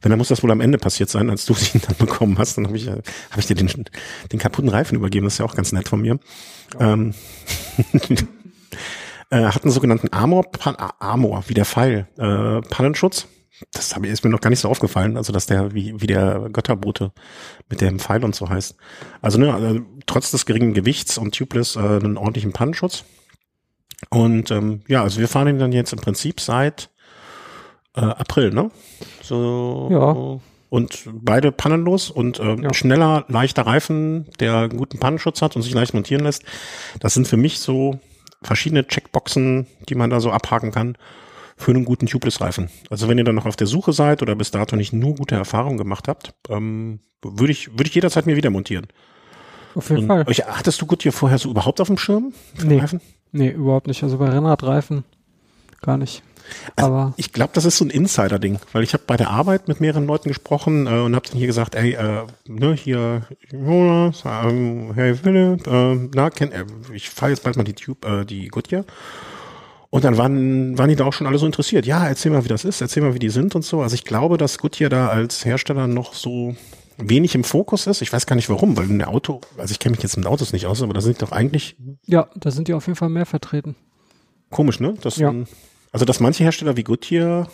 [0.00, 2.56] Wenn, dann muss das wohl am Ende passiert sein, als du sie dann bekommen hast.
[2.56, 3.84] Dann habe ich, äh, hab ich dir den,
[4.32, 5.24] den kaputten Reifen übergeben.
[5.24, 6.18] Das ist ja auch ganz nett von mir.
[6.78, 7.14] Ähm,
[9.30, 13.26] äh, hat einen sogenannten Armor, Pan, Armor, wie der Pfeil, äh, Pannenschutz.
[13.72, 16.48] Das hab ist mir noch gar nicht so aufgefallen, also dass der wie, wie der
[16.52, 17.12] Götterbote
[17.68, 18.76] mit dem Pfeil und so heißt.
[19.20, 23.04] Also ne, also, trotz des geringen Gewichts und Tubeless äh, einen ordentlichen Pannenschutz.
[24.10, 26.90] Und ähm, ja, also wir fahren ihn dann jetzt im Prinzip seit
[27.96, 28.70] äh, April, ne?
[29.22, 32.74] So und beide pannenlos und äh, Ja.
[32.74, 36.42] schneller, leichter Reifen, der einen guten Pannenschutz hat und sich leicht montieren lässt.
[37.00, 37.98] Das sind für mich so
[38.42, 40.96] verschiedene Checkboxen, die man da so abhaken kann
[41.56, 42.68] für einen guten Tubeless-Reifen.
[42.90, 45.34] Also wenn ihr dann noch auf der Suche seid oder bis dato nicht nur gute
[45.34, 48.86] Erfahrungen gemacht habt, ähm, würde ich, würde ich jederzeit mir wieder montieren.
[49.74, 50.28] Auf jeden Und Fall.
[50.28, 52.32] euch, hattest du Goodyear vorher so überhaupt auf dem Schirm?
[52.62, 52.78] Nee.
[52.78, 53.00] Reifen?
[53.32, 54.02] Nee, überhaupt nicht.
[54.02, 55.04] Also bei Rennradreifen
[55.80, 56.22] gar nicht.
[56.76, 59.68] Also Aber ich glaube, das ist so ein Insider-Ding, weil ich habe bei der Arbeit
[59.68, 64.22] mit mehreren Leuten gesprochen äh, und habe dann hier gesagt, ey, äh, ne, hier Jonas,
[64.26, 68.24] ähm, Herr Philipp, äh, na, kennt äh, ich fahre jetzt bald mal die Tube, äh,
[68.24, 68.84] die Goodyear.
[69.90, 71.86] Und dann waren, waren die da auch schon alle so interessiert.
[71.86, 73.80] Ja, erzähl mal, wie das ist, erzähl mal, wie die sind und so.
[73.80, 76.54] Also ich glaube, dass Goodyear da als Hersteller noch so
[76.98, 78.02] wenig im Fokus ist.
[78.02, 80.52] Ich weiß gar nicht warum, weil ein Auto, also ich kenne mich jetzt mit Autos
[80.52, 83.24] nicht aus, aber da sind doch eigentlich ja, da sind die auf jeden Fall mehr
[83.24, 83.76] vertreten.
[84.50, 84.94] Komisch, ne?
[85.00, 85.30] Dass, Ja.
[85.32, 85.46] man-
[85.92, 87.48] also, dass manche Hersteller wie Goodyear,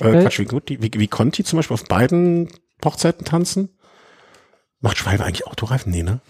[0.00, 2.48] äh, Wel- Quatsch, wie, Goodyear, wie, wie Conti zum Beispiel auf beiden
[2.84, 3.68] Hochzeiten tanzen.
[4.80, 5.92] Macht Schwalbe eigentlich Autoreifen?
[5.92, 6.20] Nee, ne?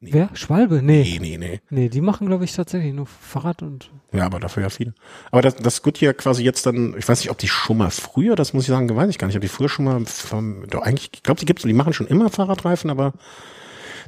[0.00, 0.30] Wer?
[0.34, 0.80] Schwalbe?
[0.80, 1.02] Nee.
[1.02, 1.60] Nee, nee, nee.
[1.70, 3.90] Nee, die machen, glaube ich, tatsächlich nur Fahrrad und.
[4.12, 4.94] Ja, aber dafür ja viele.
[5.32, 8.36] Aber das, das Goodyear quasi jetzt dann, ich weiß nicht, ob die schon mal früher,
[8.36, 10.82] das muss ich sagen, weiß ich gar nicht, ob die früher schon mal, vom, doch
[10.82, 13.12] eigentlich, ich glaube, die gibt's, die machen schon immer Fahrradreifen, aber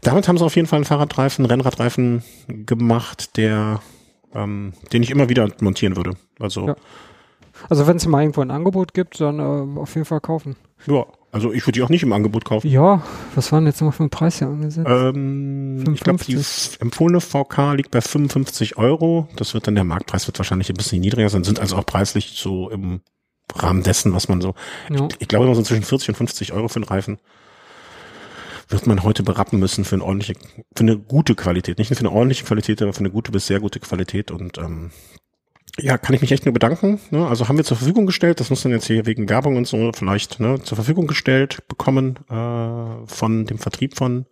[0.03, 3.83] damit haben sie auf jeden Fall einen Fahrradreifen, Rennradreifen gemacht, der,
[4.35, 6.13] ähm, den ich immer wieder montieren würde.
[6.39, 6.77] Also, Ja.
[7.69, 10.57] Also wenn es mal irgendwo ein Angebot gibt, dann äh, auf jeden Fall kaufen.
[10.87, 12.67] Ja, also ich würde die auch nicht im Angebot kaufen.
[12.69, 13.03] Ja,
[13.35, 14.89] was waren jetzt noch für ein Preis hier angesetzt?
[14.89, 16.75] Ähm, ich glaube, die 55.
[16.75, 19.29] f- empfohlene VK liegt bei 55 Euro.
[19.37, 22.33] Das wird dann der Marktpreis wird wahrscheinlich ein bisschen niedriger sein, sind also auch preislich
[22.37, 23.03] so im
[23.55, 24.55] Rahmen dessen, was man so.
[24.89, 25.07] ja.
[25.19, 27.19] Ich glaube immer so zwischen 40 und 50 Euro für einen Reifen
[28.71, 30.35] wird man heute berappen müssen für eine ordentliche,
[30.75, 31.79] für eine gute Qualität.
[31.79, 34.31] Nicht nur für eine ordentliche Qualität, aber für eine gute bis sehr gute Qualität.
[34.31, 34.91] Und ähm,
[35.79, 37.01] ja, kann ich mich echt nur bedanken.
[37.11, 37.27] Ne?
[37.27, 38.41] Also haben wir zur Verfügung gestellt.
[38.41, 42.19] Das muss dann jetzt hier wegen Werbung und so vielleicht ne, zur Verfügung gestellt bekommen
[42.29, 44.27] äh, von dem Vertrieb von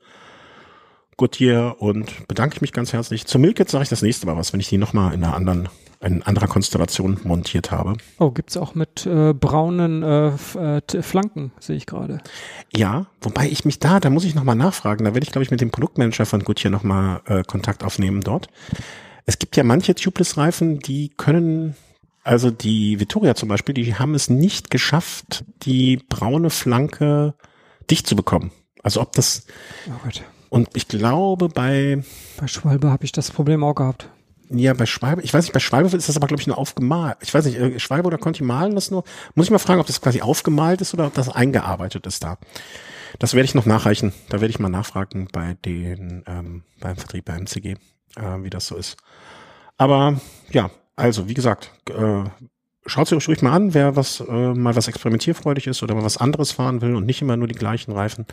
[1.16, 3.26] Goodyear und bedanke ich mich ganz herzlich.
[3.26, 5.68] Zur Milkit sage ich das nächste Mal was, wenn ich die nochmal in einer anderen,
[6.00, 7.94] in anderer Konstellation montiert habe.
[8.18, 10.28] Oh, gibt's auch mit äh, braunen äh,
[10.78, 12.20] äh, Flanken, sehe ich gerade.
[12.74, 15.50] Ja, wobei ich mich da, da muss ich nochmal nachfragen, da werde ich, glaube ich,
[15.50, 18.48] mit dem Produktmanager von Goodyear nochmal äh, Kontakt aufnehmen dort.
[19.26, 21.74] Es gibt ja manche Tubeless-Reifen, die können,
[22.22, 27.34] also die Vittoria zum Beispiel, die haben es nicht geschafft, die braune Flanke
[27.90, 28.52] dicht zu bekommen.
[28.84, 29.46] Also ob das,
[29.88, 30.22] Oh Gott.
[30.48, 32.04] und ich glaube bei,
[32.38, 34.08] Bei Schwalbe habe ich das Problem auch gehabt.
[34.50, 37.16] Ja, bei Schwalbe, ich weiß nicht, bei Schwalbe ist das aber, glaube ich, nur aufgemalt.
[37.20, 39.04] Ich weiß nicht, äh, Schwalbe oder Conti malen das nur?
[39.34, 42.38] Muss ich mal fragen, ob das quasi aufgemalt ist oder ob das eingearbeitet ist da.
[43.18, 44.12] Das werde ich noch nachreichen.
[44.28, 47.76] Da werde ich mal nachfragen bei den, ähm, beim Vertrieb bei MCG,
[48.16, 48.96] äh, wie das so ist.
[49.76, 52.24] Aber ja, also wie gesagt, äh,
[52.86, 56.16] schaut euch ruhig mal an, wer was äh, mal was experimentierfreudig ist oder mal was
[56.16, 58.26] anderes fahren will und nicht immer nur die gleichen Reifen.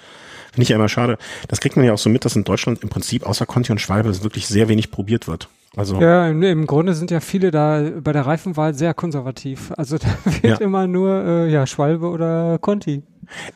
[0.52, 1.18] Finde ich ja immer schade.
[1.48, 3.80] Das kriegt man ja auch so mit, dass in Deutschland im Prinzip außer Conti und
[3.80, 5.50] Schwalbe wirklich sehr wenig probiert wird.
[5.78, 9.72] Also Ja, im, im Grunde sind ja viele da bei der Reifenwahl sehr konservativ.
[9.78, 10.66] Also da wird Ja.
[10.66, 13.04] immer nur äh, ja Schwalbe oder Conti.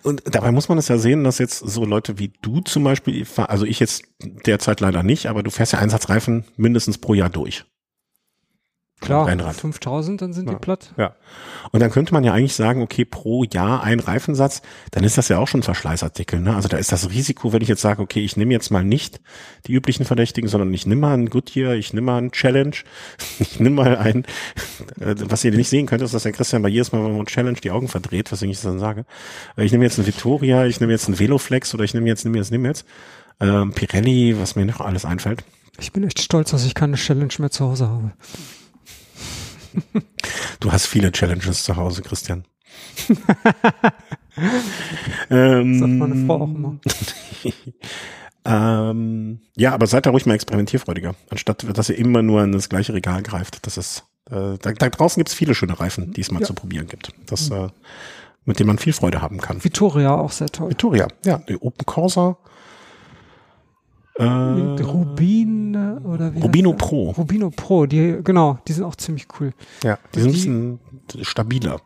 [0.04, 3.26] Und dabei muss man es ja sehen, dass jetzt so Leute wie du zum Beispiel,
[3.38, 4.04] also ich jetzt
[4.46, 7.66] derzeit leider nicht, aber du fährst ja Einsatzreifen mindestens pro Jahr durch.
[9.02, 9.56] Klar, Rennrad.
[9.56, 10.54] 5000, dann sind Ja.
[10.56, 10.94] die platt.
[10.98, 11.16] Ja.
[11.72, 15.30] Und dann könnte man ja eigentlich sagen, okay, pro Jahr ein Reifensatz, dann ist das
[15.30, 16.40] ja auch schon ein Verschleißartikel.
[16.40, 16.54] Ne?
[16.56, 19.22] Also da ist das Risiko, wenn ich jetzt sage, okay, ich nehme jetzt mal nicht
[19.68, 22.76] die üblichen Verdächtigen, sondern ich nehme mal einen Goodyear, ich nehme mal einen Challenge,
[23.40, 24.26] ich nehme mal einen,
[25.00, 27.26] äh, was ihr nicht sehen könnt, ist, dass der Christian bei jedes Mal, wenn man
[27.26, 29.06] Challenge die Augen verdreht, was ich dann sage.
[29.56, 32.26] Äh, Ich nehme jetzt einen Vittoria, ich nehme jetzt einen Veloflex oder ich nehme jetzt,
[32.26, 32.86] nehme jetzt, nehme jetzt,
[33.40, 35.44] ähm, Pirelli, was mir noch alles einfällt.
[35.80, 38.12] Ich bin echt stolz, dass ich keine Challenge mehr zu Hause habe.
[40.60, 42.46] Du hast viele Challenges zu Hause, Christian.
[45.30, 46.80] ähm, Sagt meine Frau auch immer.
[48.46, 52.70] ähm, ja, aber seid da ruhig mal experimentierfreudiger, anstatt dass ihr immer nur in das
[52.70, 53.66] gleiche Regal greift.
[53.66, 56.48] Das ist, äh, da, da draußen gibt's viele schöne Reifen, die es mal Ja.
[56.48, 57.12] zu probieren gibt.
[57.28, 57.68] Das, äh,
[58.46, 59.64] mit denen man viel Freude haben kann.
[59.64, 60.70] Vittoria auch sehr toll.
[60.72, 62.38] Vittoria, ja, die Open Corsa.
[64.20, 66.74] Äh, Rubin oder wie Rubino?
[66.74, 67.12] Pro.
[67.12, 69.54] Rubino Pro, die genau, die sind auch ziemlich cool.
[69.82, 70.80] Ja, die sind ein bisschen
[71.24, 71.82] stabiler.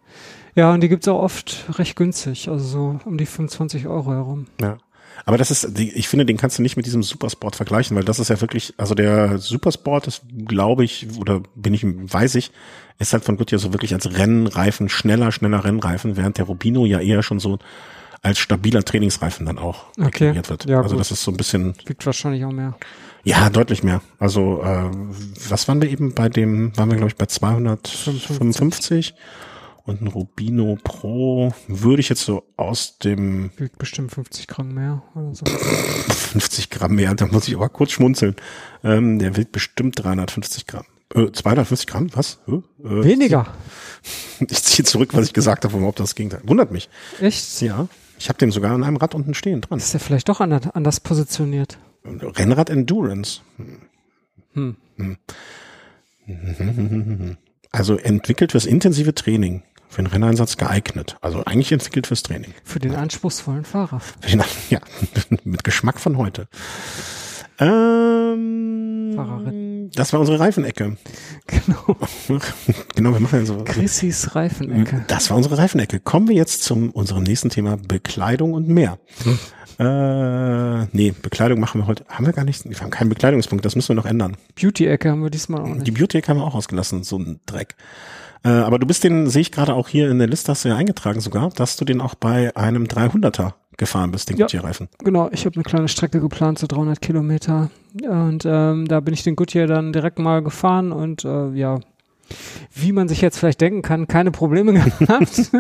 [0.56, 4.48] Ja, und die gibt's auch oft recht günstig, also so um die 25 Euro herum.
[4.60, 4.78] Ja.
[5.26, 8.17] Aber das ist, ich finde, den kannst du nicht mit diesem Supersport vergleichen, weil das
[8.17, 12.52] ist ja wirklich, also der Supersport ist, glaube ich, oder bin ich, weiß ich,
[12.98, 17.00] ist halt von Goodyear so wirklich als Rennreifen, schneller, schneller Rennreifen, während der Rubino ja
[17.00, 17.60] eher schon so
[18.24, 20.10] als stabiler Trainingsreifen dann auch Okay.
[20.34, 20.66] deklariert wird.
[20.66, 21.00] Ja, also gut.
[21.02, 22.76] das ist so ein bisschen, Wiegt wahrscheinlich auch mehr.
[23.24, 24.02] ja, deutlich mehr.
[24.18, 24.90] Also, äh,
[25.50, 29.14] was waren wir eben bei dem, waren wir glaube ich bei 255
[29.86, 35.04] Und ein Rubino Pro würde ich jetzt so aus dem Wiegt bestimmt 50 Gramm mehr
[35.14, 35.44] oder so.
[35.46, 38.36] 50 Gramm mehr, da muss ich aber kurz schmunzeln.
[38.86, 40.86] Ähm, der wiegt bestimmt 350 Gramm.
[41.14, 42.08] Äh, 250 Gramm?
[42.16, 42.40] Was?
[42.48, 42.62] Äh,
[43.04, 43.48] Weniger.
[44.50, 46.42] Ich ziehe zurück, was ich gesagt habe, überhaupt das Gegenteil.
[46.44, 46.90] Wundert mich.
[47.22, 47.62] Echt?
[47.62, 47.88] Ja.
[48.24, 49.80] Ich habe den sogar an einem Rad unten stehen dran.
[49.80, 51.78] Ist der vielleicht doch anders, positioniert?
[52.06, 53.42] Rennrad Endurance.
[54.54, 54.78] Hm.
[57.76, 61.18] Also entwickelt fürs intensive Training, für den Renneinsatz geeignet.
[61.22, 62.54] Also eigentlich entwickelt fürs Training.
[62.64, 64.00] Für den anspruchsvollen Fahrer.
[64.70, 64.80] Ja,
[65.44, 66.48] mit Geschmack von heute.
[67.60, 69.62] Ähm, Fahrerin.
[69.96, 70.98] Das war unsere Reifenecke.
[71.48, 71.98] Genau.
[72.96, 73.64] genau, wir machen ja so.
[73.64, 75.06] Chrissys Reifenecke.
[75.08, 76.00] Das war unsere Reifenecke.
[76.00, 78.98] Kommen wir jetzt zum unserem nächsten Thema Bekleidung und mehr.
[79.80, 82.06] Äh, nee, Bekleidung machen wir heute.
[82.08, 82.70] Haben wir gar nicht.
[82.70, 83.66] Wir haben keinen Bekleidungspunkt.
[83.66, 84.38] Das müssen wir noch ändern.
[84.60, 85.94] Beauty-Ecke haben wir diesmal auch Die nicht.
[85.94, 87.04] Beauty haben wir auch ausgelassen.
[87.04, 87.76] So ein Dreck.
[88.44, 90.70] Äh, aber du bist den, sehe ich gerade auch hier in der Liste, hast du
[90.70, 94.46] ja eingetragen sogar, dass du den auch bei einem 300er gefahren bist, den Ja.
[94.46, 94.88] Goodyear-Reifen.
[95.00, 97.70] Genau, ich habe eine kleine Strecke geplant, so 300 Kilometer.
[98.08, 101.80] Und ähm, da bin ich den Goodyear dann direkt mal gefahren und äh, ja,
[102.74, 105.52] wie man sich jetzt vielleicht denken kann, keine Probleme gehabt.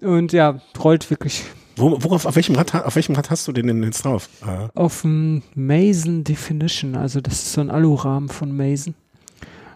[0.00, 1.44] und ja, rollt wirklich
[1.76, 4.28] Wo, worauf, auf welchem Rad, auf welchem Rad hast du den denn jetzt drauf?
[4.46, 8.94] Äh, auf dem Mason Definition, also das ist so ein Alurahmen von Mason.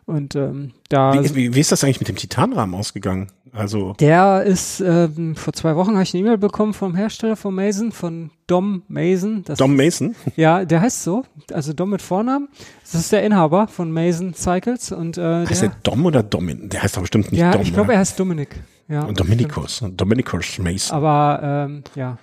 [0.05, 3.29] Und ähm, da wie, wie, wie ist das eigentlich mit dem Titanrahmen ausgegangen?
[3.55, 7.55] Also, Der ist, ähm, vor zwei Wochen habe ich eine E-Mail bekommen vom Hersteller von
[7.55, 9.45] Mason, von Dom Mason.
[9.59, 10.15] Dom Mason?
[10.37, 12.49] Ja, der heißt so, also Dom mit Vornamen.
[12.81, 16.71] Das ist der Inhaber von Mason Cycles und äh, Heißt der, der Dom oder Domin?
[16.71, 17.61] Der heißt doch bestimmt nicht ja, Dom.
[17.61, 18.59] ich glaube, er heißt Dominik.
[18.89, 19.85] Ja, Und Dominikus.
[19.97, 20.97] Dominikus Mason.
[20.97, 22.17] aber ähm, ja.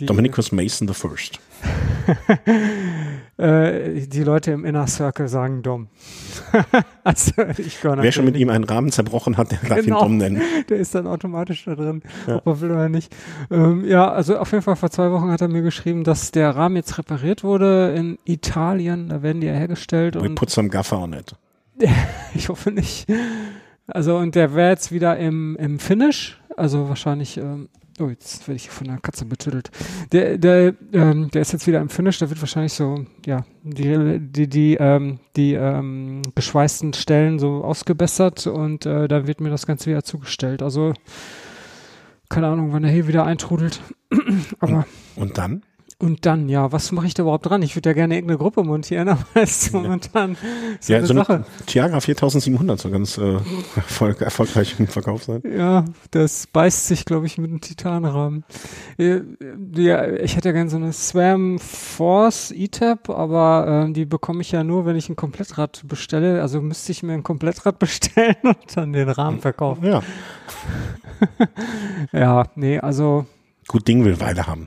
[0.00, 1.40] Dominikus Mason the First.
[3.38, 5.86] Äh, die Leute im Inner Circle sagen Dom.
[7.04, 9.98] also Wer schon mit ihm einen Rahmen zerbrochen hat, der darf Genau.
[9.98, 10.42] ihn Dom nennen.
[10.68, 13.14] Der ist dann automatisch da drin, ob er will oder nicht.
[13.52, 16.50] Ähm, ja, also auf jeden Fall vor zwei Wochen hat er mir geschrieben, dass der
[16.56, 19.08] Rahmen jetzt repariert wurde in Italien.
[19.08, 21.36] Da werden die ja hergestellt We und put some gaffer on it.
[22.34, 23.06] ich hoffe nicht.
[23.86, 27.36] Also und der wäre jetzt wieder im, im Finish, also wahrscheinlich.
[27.36, 27.68] Ähm,
[28.00, 29.70] Oh, jetzt werde ich von der Katze betüttelt.
[30.12, 34.20] Der, der, ähm, der ist jetzt wieder im Finish, da wird wahrscheinlich so, ja, die,
[34.20, 39.66] die, die, ähm, die ähm, geschweißten Stellen so ausgebessert und äh, da wird mir das
[39.66, 40.62] Ganze wieder zugestellt.
[40.62, 40.92] Also,
[42.28, 43.80] keine Ahnung, wann er hier wieder eintrudelt.
[44.60, 45.62] Aber, Und dann?
[46.00, 47.60] Und dann, ja, was mache ich da überhaupt dran?
[47.62, 50.36] Ich würde ja gerne irgendeine Gruppe montieren, aber es ist momentan
[50.78, 51.34] so ja, eine so Sache.
[51.34, 53.38] eine Tiagra 4700 soll ganz äh,
[53.74, 55.42] erfolg, erfolgreich im Verkauf sein.
[55.44, 58.44] Ja, das beißt sich, glaube ich, mit dem Titanrahmen.
[58.96, 59.20] Ja,
[59.74, 64.52] ja, ich hätte ja gerne so eine Swam Force E-Tab, aber ähm, die bekomme ich
[64.52, 66.42] ja nur, wenn ich ein Komplettrad bestelle.
[66.42, 69.84] Also müsste ich mir ein Komplettrad bestellen und dann den Rahmen verkaufen.
[69.84, 70.02] Ja.
[72.12, 73.26] Ja, nee, also
[73.68, 74.66] Gut Ding will Weile haben.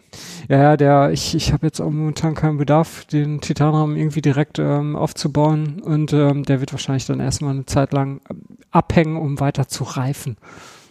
[0.51, 4.59] Ja, ja, der, ich, ich habe jetzt auch momentan keinen Bedarf, den Titanrahmen irgendwie direkt
[4.59, 9.39] ähm, aufzubauen und ähm, der wird wahrscheinlich dann erstmal eine Zeit lang ähm, abhängen, um
[9.39, 10.35] weiter zu reifen.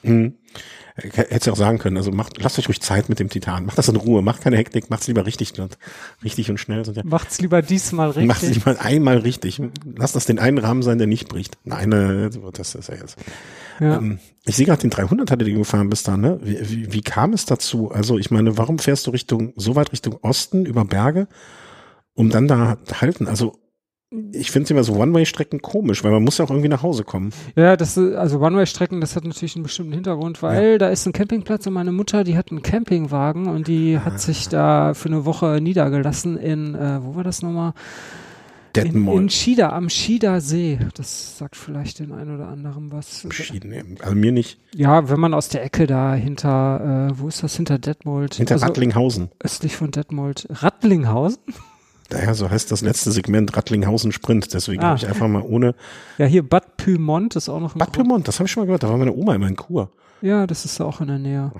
[0.03, 0.33] Hm.
[1.03, 3.67] Hättest du auch sagen können, also macht, lasst euch ruhig Zeit mit dem Titan.
[3.67, 5.79] Macht das in Ruhe, macht keine Hektik, macht's lieber richtig und
[6.25, 6.85] richtig und schnell.
[6.85, 8.27] Sonst ja, Macht's lieber diesmal richtig.
[8.27, 9.61] Macht's lieber einmal richtig.
[9.97, 11.59] Lasst das den einen Rahmen sein, der nicht bricht.
[11.65, 13.17] Nein, äh, das ist ja jetzt.
[13.79, 13.97] ja.
[13.97, 16.41] Ähm, ich sehe gerade den 300 hatte die gefahren bis da, ne?
[16.43, 17.91] Wie, wie, wie kam es dazu?
[17.91, 21.29] Also ich meine, warum fährst du Richtung, so weit Richtung Osten über Berge,
[22.15, 23.29] um dann da halten?
[23.29, 23.60] Also
[24.33, 27.31] ich finde immer so One-Way-Strecken komisch, weil man muss ja auch irgendwie nach Hause kommen.
[27.55, 31.13] Ja, das ist, also One-Way-Strecken, das hat natürlich einen bestimmten Hintergrund, weil da ist ein
[31.13, 35.25] Campingplatz und meine Mutter, die hat einen Campingwagen und die hat sich da für eine
[35.25, 37.73] Woche niedergelassen in, äh, wo war das nochmal?
[38.77, 39.23] In, Detmold.
[39.23, 40.79] in Schieda, am Schieder See.
[40.95, 43.27] Das sagt vielleicht den einen oder anderen was.
[43.31, 44.61] Schieden, also mir nicht.
[44.75, 48.35] Ja, wenn man aus der Ecke da hinter, äh, wo ist das, hinter Detmold?
[48.35, 49.31] Hinter also Rattlinghausen.
[49.41, 50.47] östlich von Detmold.
[50.51, 51.39] Rattlinghausen?
[52.11, 54.53] Daher so heißt das letzte Segment Rattlinghausen Sprint.
[54.53, 54.89] Deswegen Ah.
[54.89, 55.75] habe ich einfach mal ohne
[56.19, 58.67] Ja, hier Bad Pyrmont ist auch noch ein Bad Pyrmont, das habe ich schon mal
[58.67, 58.83] gehört.
[58.83, 59.91] Da war meine Oma immer in Kur.
[60.23, 61.51] Ja, das ist auch in der Nähe.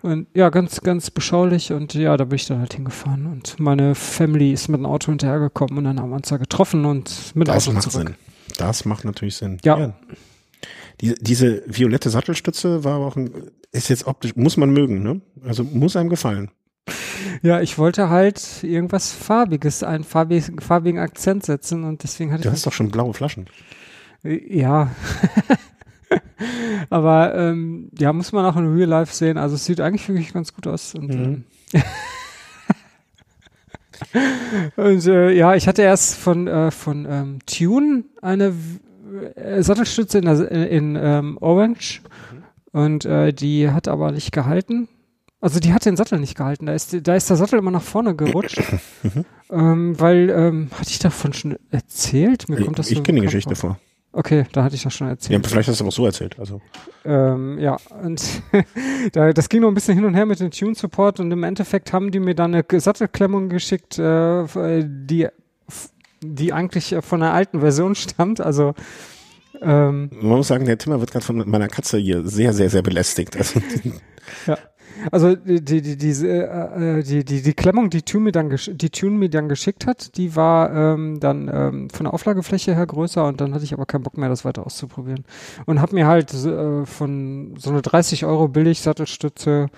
[0.00, 3.94] Und ja, ganz, ganz beschaulich und ja, da bin ich dann halt hingefahren und meine
[3.94, 7.46] Family ist mit dem Auto hinterhergekommen und dann haben wir uns da getroffen und mit
[7.46, 8.06] dem Das Auto macht zurück.
[8.08, 8.56] Sinn.
[8.56, 9.58] Das macht natürlich Sinn.
[9.64, 9.92] Ja.
[11.00, 13.30] Die, diese violette Sattelstütze war aber auch ein,
[13.72, 15.20] ist jetzt optisch, muss man mögen, ne?
[15.44, 16.50] Also muss einem gefallen.
[17.42, 22.48] Ja, ich wollte halt irgendwas Farbiges, einen farbigen, farbigen Akzent setzen und deswegen hatte Du
[22.48, 22.54] ich.
[22.54, 23.46] hast doch schon blaue Flaschen.
[24.22, 24.90] Ja.
[26.90, 29.38] Aber ähm, ja, muss man auch in Real Life sehen.
[29.38, 30.94] Also es sieht eigentlich wirklich ganz gut aus.
[30.94, 31.44] Und, Mhm.
[31.72, 31.82] ähm,
[34.76, 38.52] und äh, ja, ich hatte erst von, äh, von ähm, Tune eine,
[39.36, 42.00] äh, Sattelstütze in, der, in ähm, Orange
[42.72, 44.88] und äh, die hat aber nicht gehalten.
[45.44, 46.64] Also die hat den Sattel nicht gehalten.
[46.64, 48.62] Da ist, da ist der Sattel immer nach vorne gerutscht.
[49.50, 52.48] ähm, weil, ähm, hatte ich davon schon erzählt?
[52.48, 53.72] Mir kommt das ich so kenne die Geschichte vor.
[53.72, 53.80] vor.
[54.12, 55.42] Okay, da hatte ich das schon erzählt.
[55.44, 56.38] Ja, vielleicht hast du es aber so erzählt.
[56.38, 56.62] Also.
[57.04, 58.24] Ähm, ja, und
[59.12, 61.92] da, das ging noch ein bisschen hin und her mit dem Tune-Support und im Endeffekt
[61.92, 65.28] haben die mir dann eine Sattelklemmung geschickt, äh, die,
[66.22, 68.40] die eigentlich äh, von der alten Version stammt.
[68.40, 68.72] Also
[69.60, 72.82] ähm, Man muss sagen, der Timmer wird gerade von meiner Katze hier sehr, sehr, sehr
[72.82, 73.36] belästigt.
[73.36, 73.60] Also,
[74.46, 74.56] Ja.
[75.12, 78.90] Also die die die äh, äh, die die die Klemmung, die Tune mir dann die
[78.90, 83.26] Tune mir dann geschickt hat, die war ähm, dann ähm, von der Auflagefläche her größer
[83.26, 85.24] und dann hatte ich aber keinen Bock mehr, das weiter auszuprobieren.
[85.66, 89.68] Und habe mir halt äh, von so eine 30 Euro billig Sattelstütze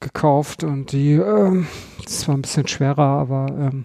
[0.00, 1.66] gekauft und die ähm,
[2.04, 3.84] das war ein bisschen schwerer, aber ähm,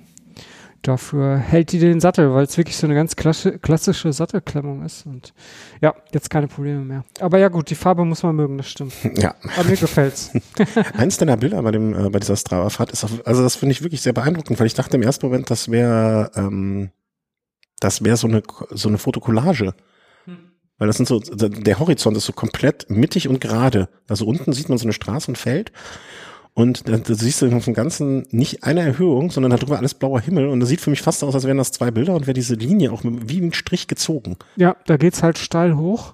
[0.87, 5.05] dafür hält die den Sattel, weil es wirklich so eine ganz klassi- klassische Sattelklemmung ist
[5.05, 5.33] und
[5.81, 7.05] ja, jetzt keine Probleme mehr.
[7.19, 8.93] Aber ja gut, die Farbe muss man mögen, das stimmt.
[9.15, 9.35] ja.
[9.57, 10.31] Aber mir gefällt's.
[10.97, 13.83] Eins deiner Bilder bei dem, äh, bei dieser Strava-Fahrt ist, auf, also das finde ich
[13.83, 16.91] wirklich sehr beeindruckend, weil ich dachte im ersten Moment, das wäre, ähm,
[17.79, 19.73] das wäre so eine, so eine Fotokollage.
[20.79, 23.89] Weil das sind so, der Horizont ist so komplett mittig und gerade.
[24.07, 25.71] Also unten sieht man so eine Straße und Feld.
[26.57, 30.19] Und da, da siehst du auf dem Ganzen nicht eine Erhöhung, sondern darüber alles blauer
[30.21, 30.47] Himmel.
[30.47, 32.55] Und das sieht für mich fast aus, als wären das zwei Bilder und wäre diese
[32.55, 34.37] Linie auch mit, wie ein Strich gezogen.
[34.55, 36.13] Ja, da geht's halt steil hoch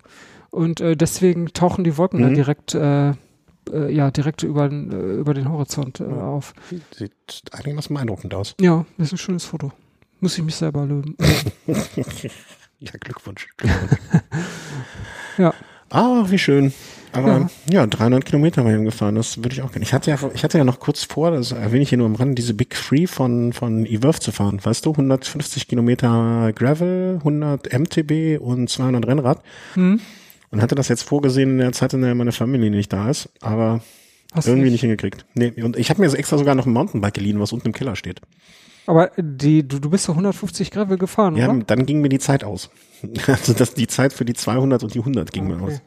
[0.51, 2.33] und äh, deswegen tauchen die Wolken Mhm.
[2.33, 3.11] direkt, äh,
[3.71, 6.53] äh, ja, direkt über, den, äh, über den Horizont äh, auf.
[6.93, 7.13] Sieht
[7.53, 8.53] einigermaßen beeindruckend aus.
[8.59, 9.71] Ja, das ist ein schönes Foto.
[10.19, 11.15] Muss ich mich selber löben.
[12.79, 13.47] Ja, Glückwunsch.
[13.55, 13.97] Glückwunsch.
[15.37, 15.53] ja,
[15.89, 16.73] Ah, wie schön.
[17.13, 19.83] Aber ja, 300 Kilometer war ich gefahren, das würde ich auch gerne.
[19.83, 22.15] Ich hatte ja, ich hatte ja noch kurz vor, das erwähne ich hier nur am
[22.15, 24.59] Rand, diese Big Free von, von eWorth zu fahren.
[24.61, 29.43] Weißt du, 150 Kilometer Gravel, 100 MTB und 200 Rennrad.
[29.75, 29.99] Hm.
[30.49, 33.29] Und hatte das jetzt vorgesehen in der Zeit, in der meine Familie nicht da ist,
[33.41, 33.81] aber
[34.33, 34.73] hast irgendwie nicht.
[34.73, 35.25] nicht hingekriegt.
[35.33, 37.73] Nee, und ich habe mir so extra sogar noch ein Mountainbike geliehen, was unten im
[37.73, 38.21] Keller steht.
[38.85, 41.63] Aber die, du, du bist doch 150 Gravel gefahren, Ja, oder?
[41.63, 42.69] dann ging mir die Zeit aus.
[43.27, 45.73] Also das, die Zeit für die 200 und die 100 ging mir Okay.
[45.75, 45.81] aus.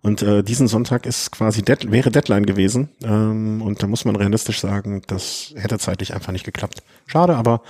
[0.00, 2.88] Und äh, diesen Sonntag ist quasi Dead, wäre Deadline gewesen.
[3.02, 6.82] Ähm, und da muss man realistisch sagen, das hätte zeitlich einfach nicht geklappt.
[7.06, 7.62] Schade, aber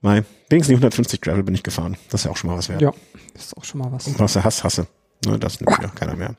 [0.00, 1.96] mei, wenigstens die 150 Gravel bin ich gefahren.
[2.10, 2.82] Das ist ja auch schon mal was wert.
[2.82, 2.92] Ja,
[3.34, 4.06] ist auch schon mal was.
[4.08, 4.86] Und was du hast, hasse.
[5.24, 6.34] Ne, das nimmt ja keiner mehr.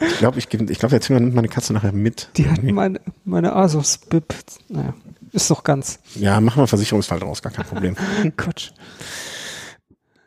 [0.00, 2.30] Ich glaube, ich, ich glaube, der Zimmer nimmt meine Katze nachher mit.
[2.36, 4.34] Die hat meine, meine Asus-Bib.
[4.68, 4.94] Naja,
[5.32, 5.98] ist doch ganz.
[6.14, 7.96] Ja, machen wir Versicherungsfall draus, gar kein Problem.
[8.36, 8.70] Quatsch.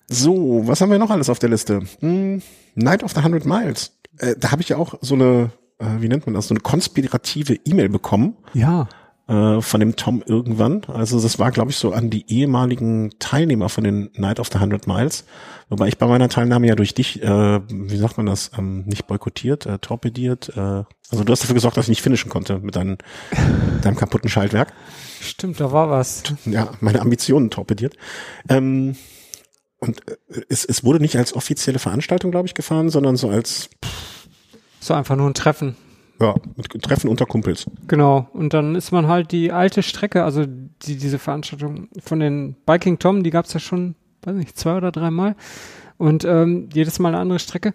[0.08, 1.82] So, was haben wir noch alles auf der Liste?
[2.00, 2.42] Hm,
[2.76, 3.94] Night of the Hundred Miles.
[4.18, 6.60] Äh, da habe ich ja auch so eine, äh, wie nennt man das, so eine
[6.60, 8.90] konspirative E-Mail bekommen Ja.
[9.32, 10.82] Äh, von dem Tom irgendwann.
[10.88, 14.60] Also das war, glaube ich, so an die ehemaligen Teilnehmer von den Night of the
[14.60, 15.24] Hundred Miles.
[15.70, 19.08] Wobei ich bei meiner Teilnahme ja durch dich, äh, wie sagt man das, ähm, nicht
[19.08, 20.50] boykottiert, äh, torpediert.
[20.58, 22.98] Äh, also du hast dafür gesorgt, dass ich nicht finishen konnte mit deinem,
[23.82, 24.74] deinem kaputten Schaltwerk.
[25.22, 26.24] Stimmt, da war was.
[26.44, 27.96] Ja, meine Ambitionen torpediert.
[28.50, 28.98] Ähm,
[29.80, 33.70] und äh, es, es wurde nicht als offizielle Veranstaltung, glaube ich, gefahren, sondern so als
[34.82, 35.78] So einfach nur ein Treffen.
[36.22, 37.66] Ja, mit Treffen unter Kumpels.
[37.88, 38.28] Genau.
[38.34, 43.00] Und dann ist man halt die alte Strecke, also die, diese Veranstaltung von den Biking
[43.00, 45.36] Tom, die gab's ja schon, weiß nicht, zwei oder dreimal.
[45.98, 47.74] Und ähm, jedes Mal eine andere Strecke.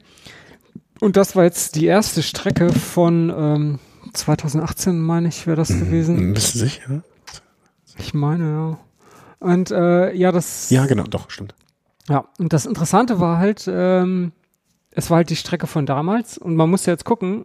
[1.01, 3.79] Und das war jetzt die erste Strecke von ähm,
[4.13, 6.33] 2018, meine ich, wäre das gewesen.
[6.33, 7.03] Bist du sicher?
[7.99, 8.79] Ich meine, ja.
[9.39, 11.55] Und äh, ja, das Ja, genau, doch, stimmt.
[12.09, 14.33] Ja, und das Interessante war halt, ähm,
[14.91, 17.45] es war halt die Strecke von damals und man muss ja jetzt gucken,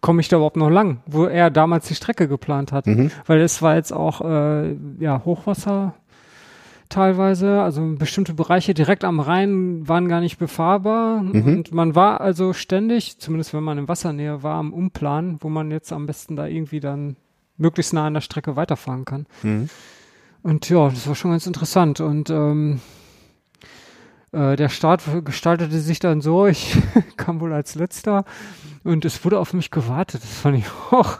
[0.00, 2.86] komme ich da überhaupt noch lang, wo er damals die Strecke geplant hat.
[2.86, 3.10] Mhm.
[3.26, 5.94] Weil es war jetzt auch äh, ja, Hochwasser
[6.88, 11.46] teilweise, also bestimmte Bereiche direkt am Rhein waren gar nicht befahrbar Mhm.
[11.46, 15.70] und man war also ständig, zumindest wenn man in Wassernähe war, am Umplanen, wo man
[15.70, 17.16] jetzt am besten da irgendwie dann
[17.56, 19.26] möglichst nah an der Strecke weiterfahren kann.
[19.42, 19.68] Mhm.
[20.42, 22.00] Und ja, das war schon ganz interessant.
[22.00, 22.80] Und ähm,
[24.32, 26.76] äh, der Start gestaltete sich dann so, ich
[27.16, 28.24] kam wohl als letzter
[28.84, 30.22] und es wurde auf mich gewartet.
[30.22, 31.18] Das fand ich auch.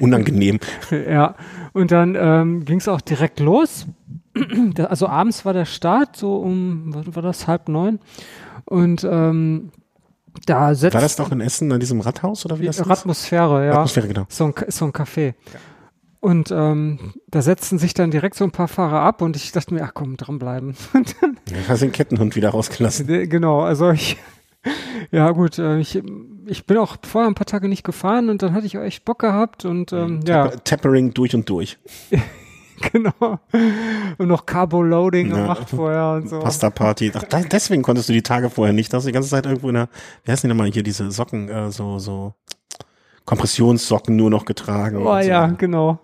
[0.00, 0.58] Unangenehm.
[0.90, 1.34] ja.
[1.72, 3.86] Und dann ähm, ging es auch direkt los.
[4.88, 8.00] Also abends war der Start, so um, was war das, halb neun.
[8.64, 9.72] Und ähm,
[10.46, 12.88] da setzt War das doch in Essen an diesem Rathaus oder wie das hieß?
[12.88, 13.72] Atmosphäre, ja.
[13.72, 14.24] Atmosphäre, genau.
[14.30, 15.34] So ein, so ein Café.
[16.22, 19.74] Und ähm, da setzten sich dann direkt so ein paar Fahrer ab und ich dachte
[19.74, 20.76] mir, ach komm, dranbleiben.
[20.94, 23.08] Und dann, Du hast den Kettenhund wieder rausgelassen.
[23.08, 24.16] äh, genau, also ich,
[25.10, 26.00] ja gut, äh, ich,
[26.46, 29.04] ich bin auch vorher ein paar Tage nicht gefahren und dann hatte ich auch echt
[29.04, 31.76] Bock gehabt und ähm, ja, Tapper- Tappering durch und durch.
[32.92, 33.40] genau.
[34.18, 35.36] Und noch Carbo-Loading ja.
[35.38, 36.38] gemacht vorher und so.
[36.38, 37.10] Pasta-Party.
[37.16, 38.92] Ach, deswegen konntest du die Tage vorher nicht.
[38.92, 39.88] Da hast du die ganze Zeit irgendwo in der,
[40.24, 42.34] wie heißen die nochmal hier, diese Socken, äh, so, so
[43.24, 45.04] Kompressionssocken nur noch getragen.
[45.04, 45.56] Oh ja, so.
[45.56, 45.98] genau.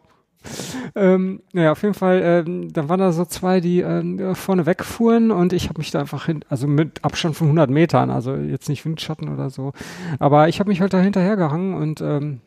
[0.95, 5.31] Ähm, naja, auf jeden Fall, ähm, dann waren da so zwei, die äh, vorne wegfuhren
[5.31, 8.69] und ich habe mich da einfach hin, also mit Abstand von 100 Metern, also jetzt
[8.69, 9.73] nicht Windschatten oder so,
[10.19, 12.41] aber ich habe mich halt da hinterhergehangen und ähm,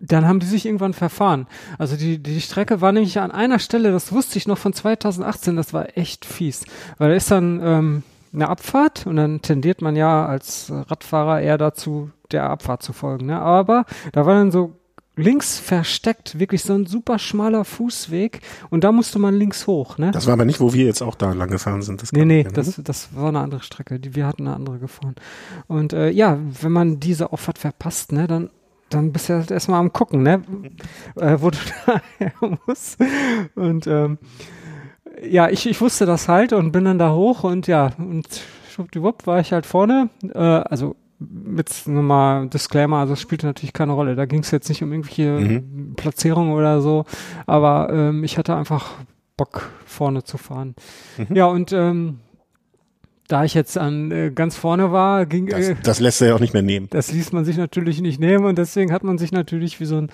[0.00, 1.46] dann haben die sich irgendwann verfahren.
[1.78, 5.56] Also die, die Strecke war nämlich an einer Stelle, das wusste ich noch von 2018,
[5.56, 6.64] das war echt fies.
[6.98, 8.02] Weil da ist dann ähm,
[8.32, 13.26] eine Abfahrt und dann tendiert man ja als Radfahrer eher dazu, der Abfahrt zu folgen.
[13.26, 13.40] Ne?
[13.40, 14.76] Aber da war dann so
[15.16, 18.40] links versteckt, wirklich so ein super schmaler Fußweg
[18.70, 19.98] und da musste man links hoch.
[19.98, 20.10] Ne?
[20.10, 22.02] Das war aber nicht, wo wir jetzt auch da lang gefahren sind.
[22.02, 24.00] Das nee, nee, ja, das, das war eine andere Strecke.
[24.00, 25.14] Die, wir hatten eine andere gefahren.
[25.66, 28.50] Und äh, ja, wenn man diese Auffahrt verpasst, ne, dann
[28.90, 30.42] dann bist du ja erstmal am gucken, ne?
[31.16, 32.32] Äh, wo du da her
[32.66, 32.98] musst.
[33.54, 34.18] Und ähm,
[35.22, 38.26] ja, ich, ich wusste das halt und bin dann da hoch und ja, und
[38.70, 40.10] schwuppdiwupp war ich halt vorne.
[40.22, 44.16] Äh, also mit nochmal Disclaimer, also es spielte natürlich keine Rolle.
[44.16, 45.94] Da ging es jetzt nicht um irgendwelche mhm.
[45.96, 47.04] Platzierungen oder so,
[47.46, 48.92] aber ähm, ich hatte einfach
[49.36, 50.74] Bock vorne zu fahren.
[51.16, 51.36] Mhm.
[51.36, 52.20] Ja, und ähm,
[53.28, 56.34] da ich jetzt an äh, ganz vorne war, ging das, äh, das lässt er ja
[56.34, 56.88] auch nicht mehr nehmen.
[56.90, 59.96] Das ließ man sich natürlich nicht nehmen und deswegen hat man sich natürlich wie so
[59.96, 60.10] ein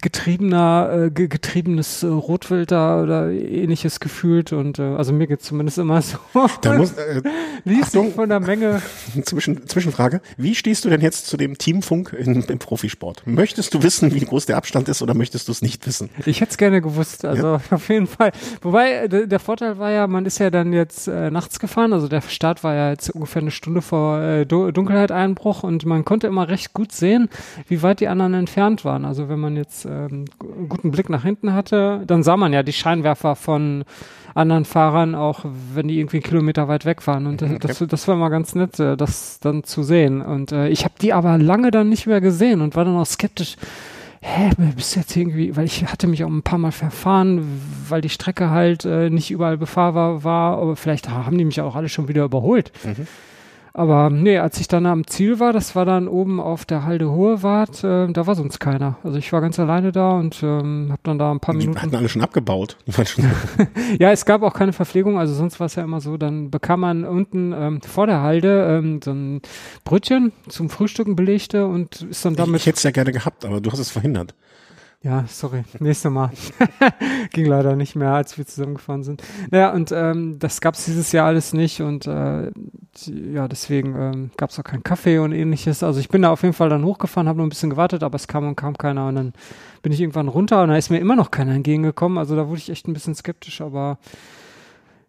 [0.00, 6.02] getriebener, äh, getriebenes äh, Rotwilder oder ähnliches gefühlt und äh, also mir geht's zumindest immer
[6.02, 6.18] so.
[6.62, 7.22] Da muss, äh,
[7.64, 8.82] Liest Achtung, von der Menge.
[9.24, 10.20] Zwischen, Zwischenfrage.
[10.36, 13.22] Wie stehst du denn jetzt zu dem Teamfunk in, im Profisport?
[13.26, 16.10] Möchtest du wissen, wie groß der Abstand ist oder möchtest du es nicht wissen?
[16.26, 17.60] Ich hätte es gerne gewusst, also ja.
[17.70, 18.32] auf jeden Fall.
[18.62, 22.22] Wobei, der Vorteil war ja, man ist ja dann jetzt äh, nachts gefahren, also der
[22.22, 26.72] Start war ja jetzt ungefähr eine Stunde vor äh, Dunkelheit-Einbruch und man konnte immer recht
[26.72, 27.28] gut sehen,
[27.68, 29.04] wie weit die anderen entfernt waren.
[29.04, 30.24] Also wenn man jetzt ähm,
[30.68, 33.84] guten Blick nach hinten hatte, dann sah man ja die Scheinwerfer von
[34.34, 37.26] anderen Fahrern, auch wenn die irgendwie einen Kilometer weit weg waren.
[37.26, 37.58] Und okay.
[37.60, 40.22] das, das war mal ganz nett, äh, das dann zu sehen.
[40.22, 43.06] Und äh, ich habe die aber lange dann nicht mehr gesehen und war dann auch
[43.06, 43.56] skeptisch.
[44.22, 47.42] Hä, bist du jetzt irgendwie, weil ich hatte mich auch ein paar Mal verfahren,
[47.88, 51.74] weil die Strecke halt äh, nicht überall befahrbar war, aber vielleicht haben die mich auch
[51.74, 52.70] alle schon wieder überholt.
[52.84, 53.06] Mhm.
[53.72, 57.10] Aber nee, als ich dann am Ziel war, das war dann oben auf der Halde
[57.10, 58.98] Hohe Wart, äh, da war sonst keiner.
[59.04, 61.78] Also ich war ganz alleine da und ähm, habe dann da ein paar die Minuten.
[61.78, 62.76] Die hatten alle schon abgebaut.
[63.98, 66.80] ja, es gab auch keine Verpflegung, also sonst war es ja immer so, dann bekam
[66.80, 69.40] man unten ähm, vor der Halde ähm, so ein
[69.84, 72.56] Brötchen zum Frühstücken belegte und ist dann damit.
[72.56, 74.34] Ich, ich hätte es ja gerne gehabt, aber du hast es verhindert.
[75.02, 76.30] Ja, sorry, nächstes Mal.
[77.32, 79.22] Ging leider nicht mehr, als wir zusammengefahren sind.
[79.50, 82.50] Naja, und ähm, das gab's dieses Jahr alles nicht und äh,
[83.06, 85.82] ja, deswegen ähm, gab's auch keinen Kaffee und ähnliches.
[85.82, 88.16] Also ich bin da auf jeden Fall dann hochgefahren, habe noch ein bisschen gewartet, aber
[88.16, 89.32] es kam und kam keiner und dann
[89.80, 92.18] bin ich irgendwann runter und da ist mir immer noch keiner entgegengekommen.
[92.18, 93.98] Also da wurde ich echt ein bisschen skeptisch, aber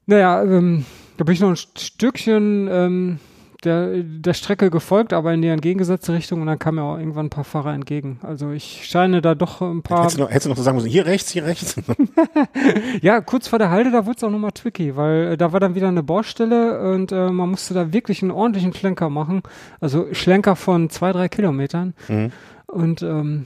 [0.05, 0.85] naja, ähm,
[1.17, 3.19] da bin ich noch ein Stückchen ähm,
[3.63, 7.27] der, der Strecke gefolgt, aber in die entgegengesetzte Richtung und dann kamen mir auch irgendwann
[7.27, 8.19] ein paar Fahrer entgegen.
[8.23, 10.01] Also ich scheine da doch ein paar.
[10.01, 11.75] Hättest du noch, hättest du noch so sagen müssen, hier rechts, hier rechts.
[13.01, 15.59] ja, kurz vor der Halde, da wurde es auch nochmal tricky, weil äh, da war
[15.59, 19.43] dann wieder eine Baustelle und äh, man musste da wirklich einen ordentlichen Schlenker machen.
[19.79, 21.93] Also Schlenker von zwei, drei Kilometern.
[22.07, 22.31] Mhm.
[22.67, 23.45] Und ähm,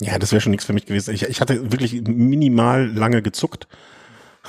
[0.00, 1.12] ja, das wäre schon nichts für mich gewesen.
[1.14, 3.68] Ich, ich hatte wirklich minimal lange gezuckt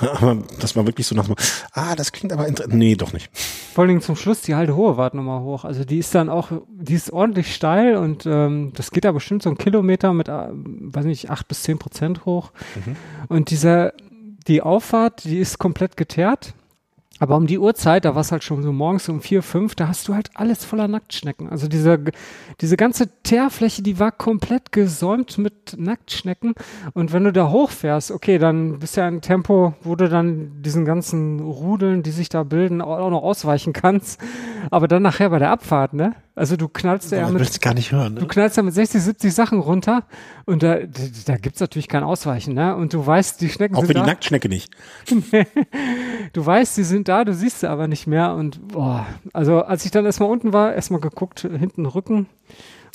[0.00, 1.34] aber das war wirklich so nach so,
[1.72, 2.74] ah, das klingt aber interessant.
[2.74, 3.30] Nee, doch nicht.
[3.72, 5.64] Vor allem zum Schluss die alte hohe Wart nochmal hoch.
[5.64, 9.42] Also die ist dann auch, die ist ordentlich steil und ähm, das geht da bestimmt
[9.42, 12.50] so einen Kilometer mit, äh, weiß nicht, acht bis zehn Prozent hoch.
[12.74, 12.96] Mhm.
[13.28, 13.92] Und dieser,
[14.48, 16.54] die Auffahrt, die ist komplett geteert.
[17.20, 19.88] Aber um die Uhrzeit, da war es halt schon so morgens um vier, fünf, da
[19.88, 21.50] hast du halt alles voller Nacktschnecken.
[21.50, 22.02] Also diese,
[22.62, 26.54] diese ganze Teerfläche, die war komplett gesäumt mit Nacktschnecken.
[26.94, 30.62] Und wenn du da hochfährst, okay, dann bist du ja ein Tempo, wo du dann
[30.62, 34.18] diesen ganzen Rudeln, die sich da bilden, auch noch ausweichen kannst.
[34.70, 36.14] Aber dann nachher bei der Abfahrt, ne?
[36.34, 38.20] Also du knallst ja mit, gar nicht hören, ne?
[38.20, 40.04] du knallst ja mit 60, 70 Sachen runter
[40.46, 40.78] und da,
[41.26, 42.76] da, gibt's natürlich kein Ausweichen, ne?
[42.76, 44.02] Und du weißt, die Schnecken Auch sind für da.
[44.02, 44.70] die Nacktschnecke nicht.
[46.32, 49.84] du weißt, die sind da, du siehst sie aber nicht mehr und boah, also als
[49.84, 52.26] ich dann erstmal unten war, erstmal geguckt, hinten Rücken.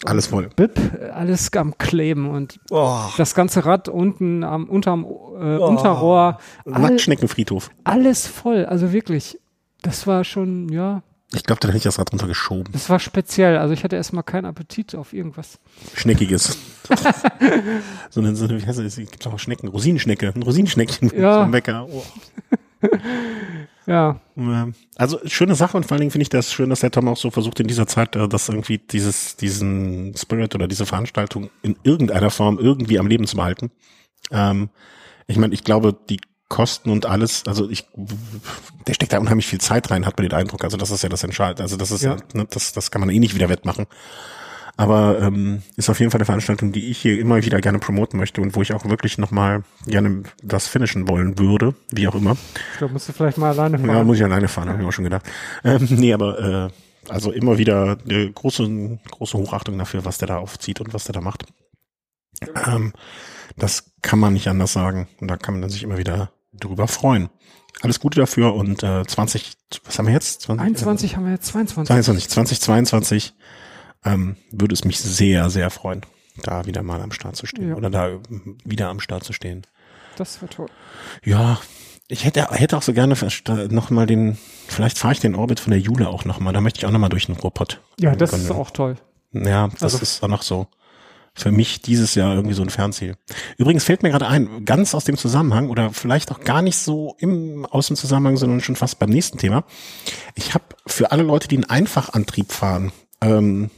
[0.03, 0.49] Alles voll.
[0.55, 0.79] Bip,
[1.13, 2.99] alles am Kleben und oh.
[3.17, 5.67] das ganze Rad unten am unterm äh, oh.
[5.67, 6.39] Unterrohr.
[6.65, 7.69] Nacktschneckenfriedhof.
[7.83, 9.39] Alles voll, also wirklich.
[9.81, 12.71] Das war schon, ja, ich glaube, dann hätte ich das Rad runtergeschoben.
[12.71, 13.57] Das war speziell.
[13.57, 15.59] Also ich hatte erstmal keinen Appetit auf irgendwas.
[15.95, 16.57] Schneckiges.
[18.09, 18.85] so eine, so eine, wie heißt das?
[18.85, 19.67] Es gibt auch Schnecken.
[19.67, 20.31] Rosinenschnecke.
[20.35, 21.41] Ein Rosinenschneckchen ja.
[21.41, 21.87] vom Bäcker.
[21.89, 22.03] Oh.
[23.87, 24.19] ja.
[24.95, 27.17] Also schöne Sache und vor allen Dingen finde ich das schön, dass der Tom auch
[27.17, 31.75] so versucht in dieser Zeit, äh, dass irgendwie dieses, diesen Spirit oder diese Veranstaltung in
[31.83, 33.71] irgendeiner Form irgendwie am Leben zu behalten.
[34.31, 34.69] Ähm,
[35.27, 36.19] Ich meine, ich glaube, die
[36.49, 37.85] Kosten und alles, also ich,
[38.87, 40.63] der steckt da unheimlich viel Zeit rein, hat man den Eindruck.
[40.63, 41.63] Also das ist ja das Entscheidende.
[41.63, 43.87] Also das ist ja, ne, das, das kann man eh nicht wieder wettmachen.
[44.77, 48.19] Aber ähm, ist auf jeden Fall eine Veranstaltung, die ich hier immer wieder gerne promoten
[48.19, 52.35] möchte und wo ich auch wirklich nochmal gerne das finishen wollen würde, wie auch immer.
[52.73, 53.89] Ich glaube, musst du vielleicht mal alleine fahren.
[53.89, 55.25] Ja, muss ich alleine fahren, habe ich auch schon gedacht.
[55.63, 60.37] Ähm, nee, aber äh, also immer wieder eine große, große Hochachtung dafür, was der da
[60.37, 61.45] aufzieht und was der da macht.
[62.67, 62.91] Ähm,
[63.55, 65.07] das kann man nicht anders sagen.
[65.21, 67.29] Und da kann man sich immer wieder drüber freuen.
[67.85, 69.53] Alles Gute dafür und äh, 20,
[69.85, 70.41] was haben wir jetzt?
[70.41, 71.87] 20, 21 äh, haben wir jetzt, 22.
[71.87, 73.33] 22, 2022
[74.03, 76.01] ähm, würde es mich sehr, sehr freuen,
[76.43, 77.75] da wieder mal am Start zu stehen ja.
[77.75, 78.19] oder da
[78.63, 79.65] wieder am Start zu stehen.
[80.17, 80.69] Das wäre toll.
[81.23, 81.59] Ja,
[82.07, 83.15] ich hätte, hätte auch so gerne
[83.69, 86.53] noch mal den, vielleicht fahre ich den Orbit von der Jule auch noch mal.
[86.53, 87.81] Da möchte ich auch noch mal durch den Ruhrpott.
[87.99, 88.43] Ja, das können.
[88.43, 88.95] ist auch toll.
[89.33, 90.67] Ja, das also, ist auch noch so
[91.35, 93.15] für mich dieses Jahr irgendwie so ein Fernziel.
[93.57, 97.15] Übrigens fällt mir gerade ein, ganz aus dem Zusammenhang oder vielleicht auch gar nicht so
[97.19, 99.65] im aus dem Zusammenhang, sondern schon fast beim nächsten Thema.
[100.35, 103.69] Ich habe für alle Leute, die einen Einfachantrieb fahren, ähm,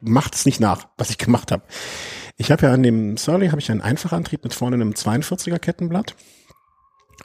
[0.00, 1.62] macht es nicht nach, was ich gemacht habe.
[2.36, 6.14] Ich habe ja an dem Surly habe ich einen Einfachantrieb mit vorne einem 42er Kettenblatt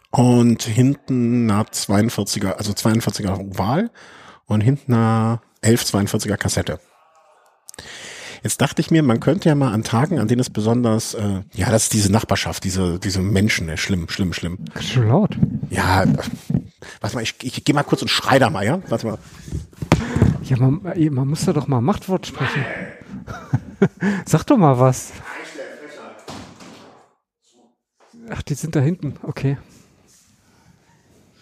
[0.10, 3.91] und hinten einer 42er, also 42er Oval
[4.46, 6.80] und hinten einer 1142er Kassette.
[8.44, 11.44] Jetzt dachte ich mir, man könnte ja mal an Tagen, an denen es besonders, äh,
[11.54, 14.58] ja, das ist diese Nachbarschaft, diese, diese Menschen, äh, schlimm, schlimm, schlimm.
[14.82, 15.38] Schon laut.
[15.70, 16.04] Ja,
[17.00, 18.82] warte mal, ich, ich, gehe mal kurz und schrei da mal, ja?
[18.89, 19.18] Warte mal.
[20.44, 22.66] Ja, man, man muss da doch mal Machtwort sprechen.
[24.26, 25.14] Sag doch mal was.
[28.30, 29.58] Ach, die sind da hinten, okay.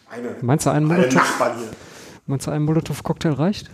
[0.08, 1.24] Eine, meinst du, ein Molotow,
[2.28, 3.72] meinst du, ein Molotow-Cocktail reicht?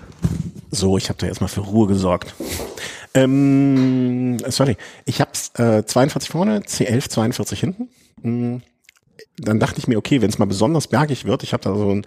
[0.71, 2.33] So, ich habe da erstmal für Ruhe gesorgt.
[3.17, 7.89] Ähm, sorry, ich habe äh, 42 vorne, C11 42 hinten.
[8.21, 8.57] Mm,
[9.37, 11.89] dann dachte ich mir, okay, wenn es mal besonders bergig wird, ich habe da so
[11.89, 12.05] einen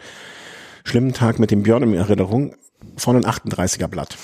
[0.85, 2.55] schlimmen Tag mit dem Björn in Erinnerung,
[2.97, 4.17] vorne ein 38er Blatt.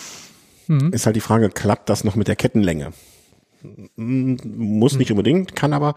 [0.68, 0.93] Mhm.
[0.93, 2.93] Ist halt die Frage, klappt das noch mit der Kettenlänge?
[3.97, 4.99] Mm, muss mhm.
[5.01, 5.97] nicht unbedingt, kann aber,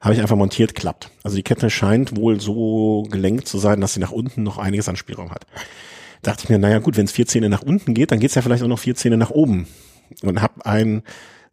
[0.00, 1.10] habe ich einfach montiert, klappt.
[1.24, 4.88] Also die Kette scheint wohl so gelenkt zu sein, dass sie nach unten noch einiges
[4.88, 5.46] an Spielraum hat.
[6.22, 8.42] Dachte ich mir, naja gut, wenn es vier Zähne nach unten geht, dann geht's ja
[8.42, 9.66] vielleicht auch noch vier Zähne nach oben
[10.22, 11.02] und habe ein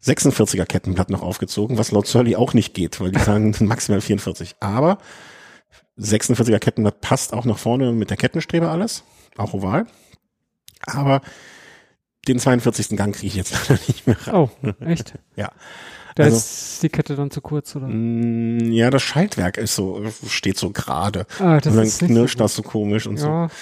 [0.02, 4.56] 46er Kettenblatt noch aufgezogen, was laut Surly auch nicht geht, weil die sagen maximal 44.
[4.60, 4.98] Aber
[5.98, 9.02] 46er Kettenblatt passt auch nach vorne mit der Kettenstrebe alles,
[9.36, 9.86] auch oval.
[10.86, 11.22] Aber
[12.28, 12.96] den 42.
[12.96, 14.34] Gang kriege ich jetzt leider nicht mehr rein.
[14.34, 14.50] Oh,
[14.80, 15.14] echt?
[15.36, 15.50] ja.
[16.14, 17.88] Da also, ist die Kette dann zu kurz, oder?
[17.88, 21.26] Mm, ja, das Schaltwerk ist so, steht so gerade.
[21.38, 23.48] Ah, das und dann ist knirscht so das so komisch und ja.
[23.48, 23.54] so.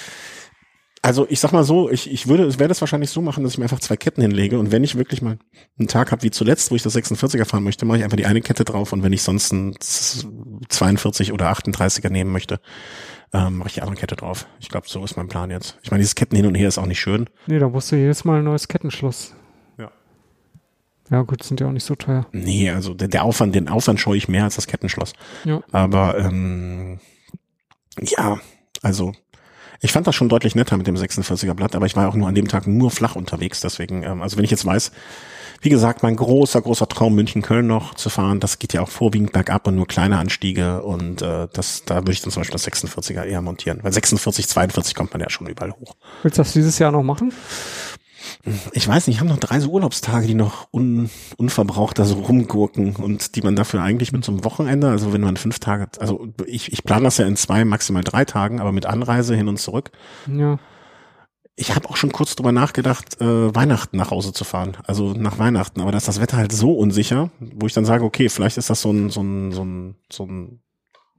[1.04, 3.52] Also ich sag mal so, ich, ich würde, ich werde es wahrscheinlich so machen, dass
[3.52, 5.36] ich mir einfach zwei Ketten hinlege und wenn ich wirklich mal
[5.78, 8.24] einen Tag habe wie zuletzt, wo ich das 46er fahren möchte, mache ich einfach die
[8.24, 12.58] eine Kette drauf und wenn ich sonst einen 42 oder 38er nehmen möchte,
[13.34, 14.46] ähm, mache ich die andere Kette drauf.
[14.60, 15.78] Ich glaube, so ist mein Plan jetzt.
[15.82, 17.28] Ich meine, dieses Ketten hin und her ist auch nicht schön.
[17.48, 19.34] Nee, da musst du jedes Mal ein neues Kettenschloss.
[19.76, 19.90] Ja.
[21.10, 22.26] Ja, gut, sind ja auch nicht so teuer.
[22.32, 25.12] Nee, also der, der Aufwand, den Aufwand scheue ich mehr als das Kettenschloss.
[25.44, 25.62] Ja.
[25.70, 26.98] Aber ähm,
[28.00, 28.40] ja,
[28.80, 29.12] also
[29.84, 32.26] ich fand das schon deutlich netter mit dem 46er Blatt, aber ich war auch nur
[32.26, 33.60] an dem Tag nur flach unterwegs.
[33.60, 34.92] Deswegen, ähm, also wenn ich jetzt weiß,
[35.60, 39.32] wie gesagt, mein großer, großer Traum München-Köln noch zu fahren, das geht ja auch vorwiegend
[39.32, 42.66] bergab und nur kleine Anstiege und äh, das, da würde ich dann zum Beispiel das
[42.66, 45.96] 46er eher montieren, weil 46, 42 kommt man ja schon überall hoch.
[46.22, 47.32] Willst du das dieses Jahr noch machen?
[48.72, 52.16] Ich weiß nicht, ich habe noch drei so Urlaubstage, die noch un, unverbraucht da so
[52.16, 55.88] rumgurken und die man dafür eigentlich mit so einem Wochenende, also wenn man fünf Tage,
[55.98, 59.48] also ich, ich plane das ja in zwei, maximal drei Tagen, aber mit Anreise hin
[59.48, 59.92] und zurück.
[60.26, 60.58] Ja.
[61.56, 65.38] Ich habe auch schon kurz drüber nachgedacht, äh, Weihnachten nach Hause zu fahren, also nach
[65.38, 68.58] Weihnachten, aber da ist das Wetter halt so unsicher, wo ich dann sage, okay, vielleicht
[68.58, 70.60] ist das so ein, so ein, so ein, so ein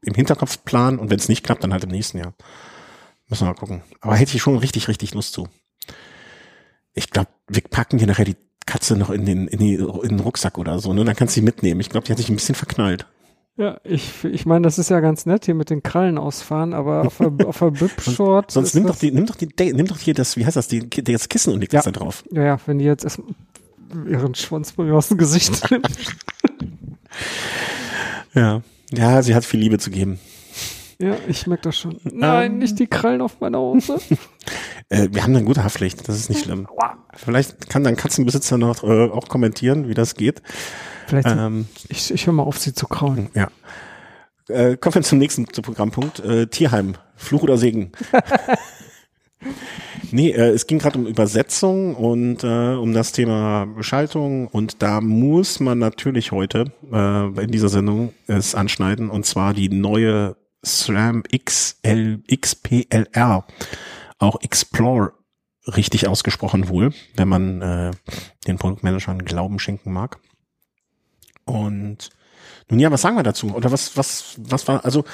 [0.01, 2.35] im Hinterkopfplan und wenn es nicht klappt, dann halt im nächsten Jahr.
[3.27, 3.81] Müssen wir mal gucken.
[4.01, 5.47] Aber hätte ich schon richtig, richtig Lust zu
[6.95, 10.19] ich glaube, wir packen dir nachher die Katze noch in den, in, die, in den
[10.19, 11.05] Rucksack oder so, ne?
[11.05, 11.81] Dann kannst du sie mitnehmen.
[11.81, 13.05] Ich glaube, die hat sich ein bisschen verknallt.
[13.57, 17.05] Ja, ich, ich meine, das ist ja ganz nett hier mit den Krallen ausfahren, aber
[17.05, 18.51] auf der, auf der Bib-Short.
[18.51, 20.89] Sonst nimm doch die, nimm doch die, nimm doch hier das, wie heißt das, die,
[20.89, 21.79] das Kissen und leg ja.
[21.79, 22.23] das da drauf.
[22.31, 23.21] Ja, ja, wenn die jetzt erst
[24.09, 25.87] ihren Schwanz bei mir aus dem Gesicht nimmt.
[28.33, 28.61] ja.
[28.91, 30.19] Ja, sie hat viel Liebe zu geben.
[30.99, 31.97] Ja, ich merke das schon.
[32.03, 33.99] Nein, ähm, nicht die Krallen auf meiner Hose.
[34.89, 36.67] äh, wir haben eine gute Haftpflicht, das ist nicht schlimm.
[37.13, 40.41] Vielleicht kann dein Katzenbesitzer noch äh, auch kommentieren, wie das geht.
[41.07, 43.29] Vielleicht, ähm, ich, ich höre mal auf, sie zu kraulen.
[43.33, 43.49] Ja.
[44.47, 46.19] Äh, kommen wir zum nächsten Programmpunkt.
[46.19, 47.91] Äh, Tierheim, Fluch oder Segen?
[50.11, 55.01] Nee, äh, es ging gerade um Übersetzung und äh, um das Thema Schaltung und da
[55.01, 61.23] muss man natürlich heute äh, in dieser Sendung es anschneiden und zwar die neue SRAM
[61.23, 63.45] XL, XPLR,
[64.17, 65.13] auch Explore
[65.67, 67.91] richtig ausgesprochen wohl, wenn man äh,
[68.47, 70.19] den Produktmanagern Glauben schenken mag.
[71.45, 72.09] Und
[72.69, 73.53] nun ja, was sagen wir dazu?
[73.53, 75.05] Oder was, was, was war, also,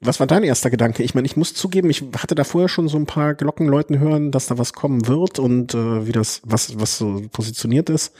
[0.00, 1.02] was war dein erster Gedanke?
[1.02, 4.30] Ich meine, ich muss zugeben, ich hatte da vorher schon so ein paar Glockenleuten hören,
[4.30, 8.14] dass da was kommen wird und äh, wie das, was, was so positioniert ist.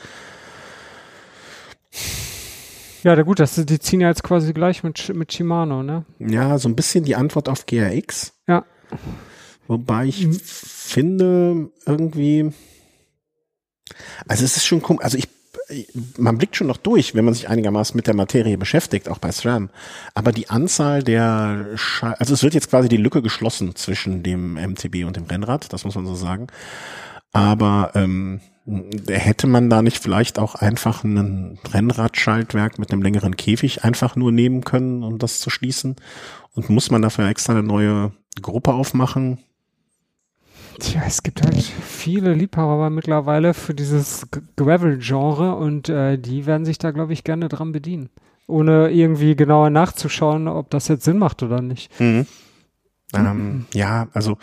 [3.03, 6.05] Ja, da gut, das, die ziehen ja jetzt quasi gleich mit, mit Shimano, ne?
[6.19, 8.33] Ja, so ein bisschen die Antwort auf GRX.
[8.47, 8.65] Ja.
[9.69, 12.51] Wobei ich finde, irgendwie,
[14.27, 15.29] also es ist schon, also ich
[16.17, 19.31] man blickt schon noch durch, wenn man sich einigermaßen mit der Materie beschäftigt, auch bei
[19.31, 19.69] SRAM.
[20.15, 24.55] Aber die Anzahl der, Schall also es wird jetzt quasi die Lücke geschlossen zwischen dem
[24.55, 26.47] MTB und dem Rennrad, das muss man so sagen.
[27.31, 28.41] Aber ähm,
[29.07, 34.31] hätte man da nicht vielleicht auch einfach ein Rennradschaltwerk mit einem längeren Käfig einfach nur
[34.31, 35.95] nehmen können, um das zu schließen?
[36.55, 38.11] Und muss man dafür extra eine neue
[38.41, 39.37] Gruppe aufmachen?
[40.79, 46.77] Tja, es gibt halt viele Liebhaber mittlerweile für dieses Gravel-Genre und äh, die werden sich
[46.77, 48.09] da, glaube ich, gerne dran bedienen.
[48.47, 51.99] Ohne irgendwie genauer nachzuschauen, ob das jetzt Sinn macht oder nicht.
[51.99, 52.25] Mhm.
[53.13, 54.37] Ähm, ja, also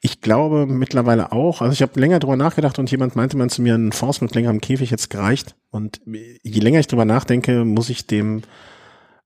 [0.00, 1.62] ich glaube mittlerweile auch.
[1.62, 4.34] Also ich habe länger drüber nachgedacht und jemand meinte man zu mir, ein Force mit
[4.34, 5.56] längerem Käfig jetzt gereicht.
[5.70, 8.42] Und je länger ich drüber nachdenke, muss ich dem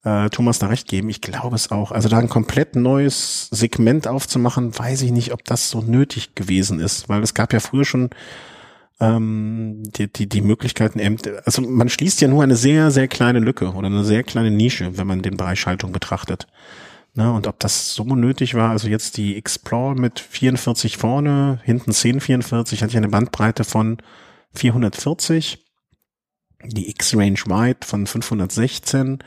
[0.07, 1.09] äh, Thomas da recht geben.
[1.09, 1.91] Ich glaube es auch.
[1.91, 6.79] Also da ein komplett neues Segment aufzumachen, weiß ich nicht, ob das so nötig gewesen
[6.79, 8.11] ist, weil es gab ja früher schon
[9.01, 11.01] ähm, die, die, die Möglichkeiten,
[11.45, 14.97] also man schließt ja nur eine sehr, sehr kleine Lücke oder eine sehr kleine Nische,
[14.97, 16.47] wenn man den Bereich Schaltung betrachtet.
[17.15, 21.91] Ne, und ob das so nötig war, also jetzt die Explore mit 44 vorne, hinten
[21.91, 23.99] 1044, hatte ich eine Bandbreite von
[24.55, 25.65] 440,
[26.65, 29.19] die X-Range Wide von 516,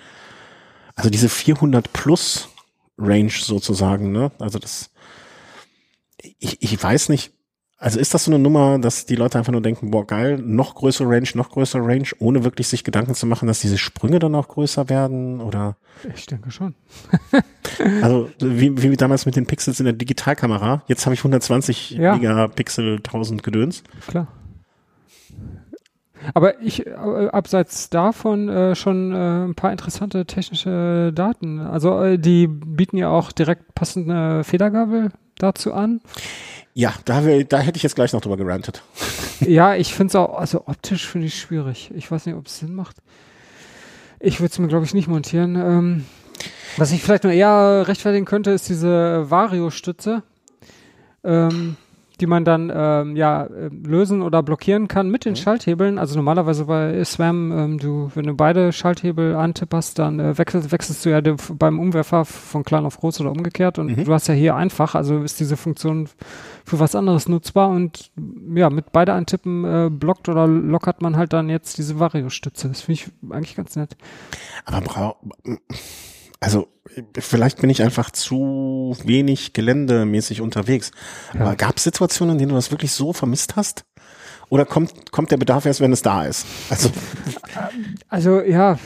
[1.00, 2.50] also diese 400 plus
[2.98, 4.34] Range sozusagen, ne?
[4.38, 4.90] Also das,
[6.40, 7.32] ich, ich weiß nicht,
[7.78, 10.76] also ist das so eine Nummer, dass die Leute einfach nur denken, boah, geil, noch
[10.76, 14.36] größere Range, noch größere Range, ohne wirklich sich Gedanken zu machen, dass diese Sprünge dann
[14.36, 15.78] auch größer werden, oder?
[16.14, 16.76] Ich denke schon.
[18.02, 20.84] also, wie, wie damals mit den Pixels in der Digitalkamera.
[20.88, 22.18] Jetzt habe ich 120 ja.
[22.18, 23.84] Megapixel 1000 Gedöns.
[24.06, 24.28] Klar.
[26.34, 26.92] Aber ich, äh,
[27.32, 31.60] abseits davon äh, schon äh, ein paar interessante technische Daten.
[31.60, 36.02] Also äh, die bieten ja auch direkt passende Federgabel dazu an.
[36.74, 38.84] Ja, da, will, da hätte ich jetzt gleich noch drüber gerantet.
[39.40, 41.92] ja, ich finde es auch, also optisch finde ich schwierig.
[41.96, 42.98] Ich weiß nicht, ob es Sinn macht.
[44.20, 45.56] Ich würde es mir, glaube ich, nicht montieren.
[45.56, 46.06] Ähm,
[46.78, 50.24] was ich vielleicht nur eher rechtfertigen könnte, ist diese Vario-Stütze.
[51.24, 51.78] Ähm,
[52.20, 55.38] die man dann ähm, ja äh, lösen oder blockieren kann mit den mhm.
[55.38, 55.98] Schalthebeln.
[55.98, 61.06] Also normalerweise bei Swam, ähm, du, wenn du beide Schalthebel antipperst, dann äh, wechselst, wechselst
[61.06, 61.22] du ja
[61.54, 63.80] beim Umwerfer von klein auf groß oder umgekehrt.
[63.80, 64.04] Und mhm.
[64.04, 66.10] du hast ja hier einfach, also ist diese Funktion
[66.66, 68.12] für was anderes nutzbar und
[68.54, 72.68] ja, mit beide antippen äh, blockt oder lockert man halt dann jetzt diese Vario-Stütze.
[72.68, 73.96] Das finde ich eigentlich ganz nett.
[74.66, 75.18] Aber braucht
[76.40, 76.68] also
[77.18, 80.92] vielleicht bin ich einfach zu wenig geländemäßig unterwegs.
[81.34, 81.42] Ja.
[81.42, 83.86] Aber gab es Situationen, in denen du das wirklich so vermisst hast?
[84.50, 86.46] Oder kommt, kommt der Bedarf erst, wenn es da ist?
[86.72, 86.90] Also,
[88.08, 88.80] also ja,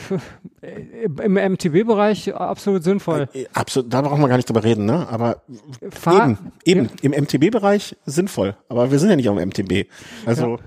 [1.22, 3.28] im MTB-Bereich absolut sinnvoll.
[3.32, 5.08] Äh, absolut, da brauchen wir gar nicht drüber reden, ne?
[5.08, 5.42] Aber
[5.90, 7.10] Fahr eben, eben, ja.
[7.10, 8.56] im MTB-Bereich sinnvoll.
[8.68, 9.88] Aber wir sind ja nicht auf dem MTB.
[10.26, 10.56] Also.
[10.56, 10.58] Ja.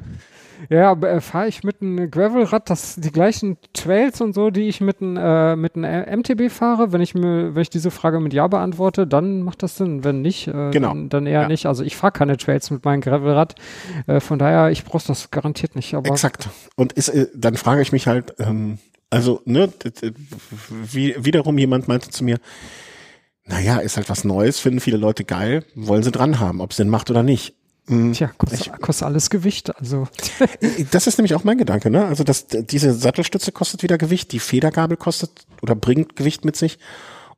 [0.70, 4.68] Ja, aber äh, fahre ich mit einem Gravelrad das die gleichen Trails und so, die
[4.68, 6.92] ich mit einem äh, mit einem MTB fahre?
[6.92, 10.04] Wenn ich mir, wenn ich diese Frage mit Ja beantworte, dann macht das Sinn.
[10.04, 10.90] Wenn nicht, äh, genau.
[10.90, 11.48] dann, dann eher ja.
[11.48, 11.66] nicht.
[11.66, 13.56] Also ich fahre keine Trails mit meinem Gravelrad.
[14.08, 15.94] Äh, von daher, ich brauche das garantiert nicht.
[15.94, 16.50] Aber Exakt.
[16.76, 18.80] Und ist, äh, dann frage ich mich halt, ähm,
[19.10, 19.72] also ne,
[20.70, 22.40] wie, wiederum jemand meinte zu mir,
[23.46, 26.78] naja, ist halt was Neues, finden viele Leute geil, wollen sie dran haben, ob es
[26.78, 27.56] Sinn macht oder nicht.
[27.88, 28.14] Mhm.
[28.14, 30.08] Tja, kostet, kostet alles Gewicht, also.
[30.92, 32.06] Das ist nämlich auch mein Gedanke, ne?
[32.06, 36.80] Also das, diese Sattelstütze kostet wieder Gewicht, die Federgabel kostet oder bringt Gewicht mit sich.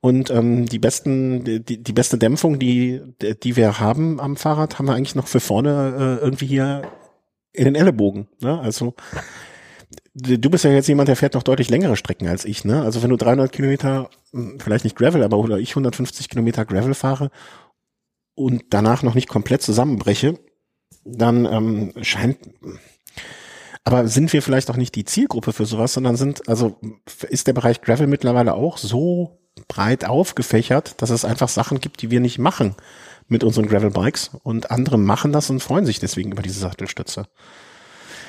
[0.01, 3.01] Und ähm, die besten, die, die beste Dämpfung, die,
[3.43, 6.83] die wir haben am Fahrrad, haben wir eigentlich noch für vorne äh, irgendwie hier
[7.51, 8.27] in den Ellenbogen.
[8.39, 8.57] Ne?
[8.59, 8.95] Also
[10.13, 12.63] du bist ja jetzt jemand, der fährt noch deutlich längere Strecken als ich.
[12.63, 12.81] Ne?
[12.81, 16.93] Also wenn du 300 Kilometer, hm, vielleicht nicht Gravel, aber oder ich 150 Kilometer Gravel
[16.93, 17.29] fahre
[18.39, 20.39] und danach noch nicht komplett zusammenbreche,
[21.03, 22.37] dann ähm, scheint
[23.83, 26.77] aber sind wir vielleicht auch nicht die Zielgruppe für sowas, sondern sind, also
[27.27, 32.11] ist der Bereich Gravel mittlerweile auch so breit aufgefächert, dass es einfach Sachen gibt, die
[32.11, 32.75] wir nicht machen
[33.27, 37.25] mit unseren Gravel-Bikes und andere machen das und freuen sich deswegen über diese Sattelstütze.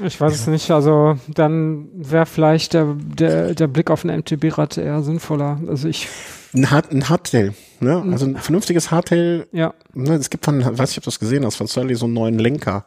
[0.05, 0.41] Ich weiß ja.
[0.41, 5.61] es nicht, also dann wäre vielleicht der, der, der Blick auf ein MTB-Rad eher sinnvoller.
[5.67, 6.09] Also ich.
[6.55, 8.03] Ein, Hard, ein Hardtail, ne?
[8.11, 9.47] Also ein vernünftiges Hardtail.
[9.53, 9.75] Ja.
[9.95, 12.15] Ne, es gibt von, weiß ich, ob du das gesehen hast, von Surly so einen
[12.15, 12.87] neuen Lenker,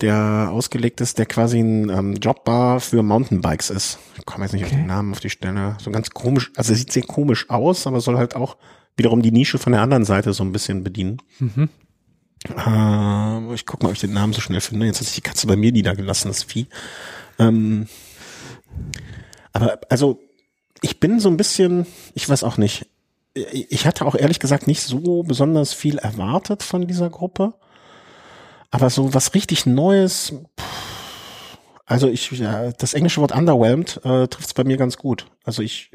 [0.00, 3.98] der ausgelegt ist, der quasi ein ähm, Jobbar für Mountainbikes ist.
[4.18, 4.74] Ich komme jetzt nicht okay.
[4.74, 5.76] auf den Namen auf die Stelle.
[5.80, 8.56] So ganz komisch, also sieht sehr komisch aus, aber soll halt auch
[8.96, 11.18] wiederum die Nische von der anderen Seite so ein bisschen bedienen.
[11.38, 11.68] Mhm.
[12.48, 14.86] Äh, ich guck mal, ob ich den Namen so schnell finde.
[14.86, 16.66] Jetzt hat sich die Katze bei mir niedergelassen, das Vieh.
[17.38, 17.88] Ähm,
[19.52, 20.20] aber also,
[20.82, 22.86] ich bin so ein bisschen, ich weiß auch nicht.
[23.34, 27.54] Ich hatte auch ehrlich gesagt nicht so besonders viel erwartet von dieser Gruppe.
[28.70, 30.34] Aber so was richtig Neues,
[31.86, 35.26] also ich, ja, das englische Wort underwhelmed äh, trifft es bei mir ganz gut.
[35.44, 35.90] Also ich,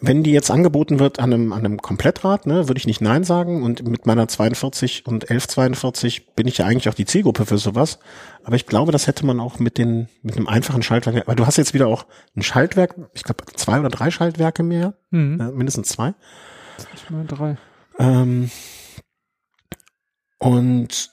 [0.00, 3.24] wenn die jetzt angeboten wird an einem, an einem Komplettrad, ne, würde ich nicht Nein
[3.24, 3.62] sagen.
[3.62, 7.98] Und mit meiner 42 und 1142 bin ich ja eigentlich auch die Zielgruppe für sowas.
[8.42, 11.46] Aber ich glaube, das hätte man auch mit den, mit einem einfachen Schaltwerk, weil du
[11.46, 12.06] hast jetzt wieder auch
[12.36, 15.40] ein Schaltwerk, ich glaube zwei oder drei Schaltwerke mehr, mhm.
[15.40, 16.14] äh, mindestens zwei.
[16.94, 17.56] Ich meine drei.
[17.98, 18.50] Ähm,
[20.38, 21.10] und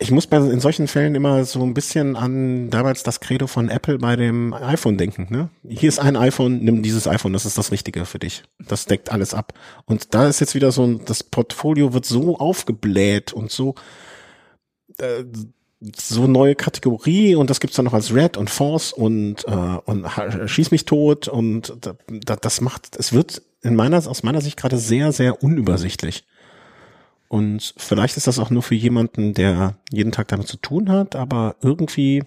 [0.00, 3.68] ich muss bei in solchen Fällen immer so ein bisschen an damals das Credo von
[3.68, 5.26] Apple bei dem iPhone denken.
[5.28, 5.50] Ne?
[5.68, 8.42] Hier ist ein iPhone, nimm dieses iPhone, das ist das Richtige für dich.
[8.58, 9.52] Das deckt alles ab.
[9.84, 13.74] Und da ist jetzt wieder so ein, das Portfolio wird so aufgebläht und so
[14.98, 15.24] äh,
[15.96, 19.50] so neue Kategorie und das gibt's dann noch als Red und Force und äh,
[19.84, 20.06] und
[20.46, 24.76] schieß mich tot und da, das macht es wird in meiner aus meiner Sicht gerade
[24.76, 26.24] sehr sehr unübersichtlich.
[27.30, 31.14] Und vielleicht ist das auch nur für jemanden, der jeden Tag damit zu tun hat,
[31.14, 32.24] aber irgendwie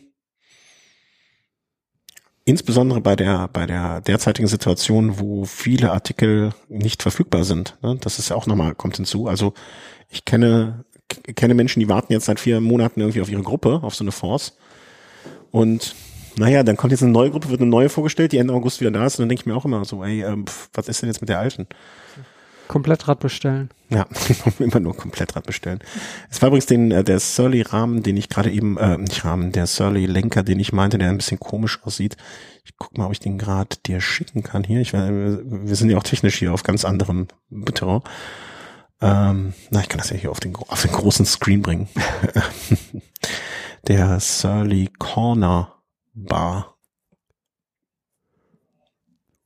[2.45, 7.78] insbesondere bei der bei der derzeitigen Situation, wo viele Artikel nicht verfügbar sind.
[7.82, 7.97] Ne?
[7.99, 9.28] Das ist ja auch nochmal kommt hinzu.
[9.28, 9.54] Also
[10.10, 10.86] ich kenne
[11.36, 14.14] kenne Menschen, die warten jetzt seit vier Monaten irgendwie auf ihre Gruppe, auf so eine
[14.14, 14.56] Force.
[15.51, 15.95] Und
[16.38, 18.91] naja, dann kommt jetzt eine neue Gruppe, wird eine neue vorgestellt, die Ende August wieder
[18.91, 19.20] da ist.
[19.20, 21.28] Und dann denke ich mir auch immer so, ey, ähm, was ist denn jetzt mit
[21.28, 21.68] der alten?
[22.68, 23.70] Komplettrad bestellen.
[23.89, 24.07] Ja,
[24.59, 25.80] immer nur Komplettrad bestellen.
[26.30, 29.68] Es war übrigens den, äh, der Surly-Rahmen, den ich gerade eben, äh, nicht Rahmen, der
[29.68, 32.18] Surly-Lenker, den ich meinte, der ein bisschen komisch aussieht.
[32.64, 34.82] Ich guck mal, ob ich den gerade dir schicken kann hier.
[34.82, 37.28] Ich, wir sind ja auch technisch hier auf ganz anderem
[37.74, 38.01] Terrain.
[39.01, 41.89] Ähm, na, ich kann das ja hier auf den, auf den großen Screen bringen.
[43.88, 45.76] der Surly Corner
[46.14, 46.78] Bar.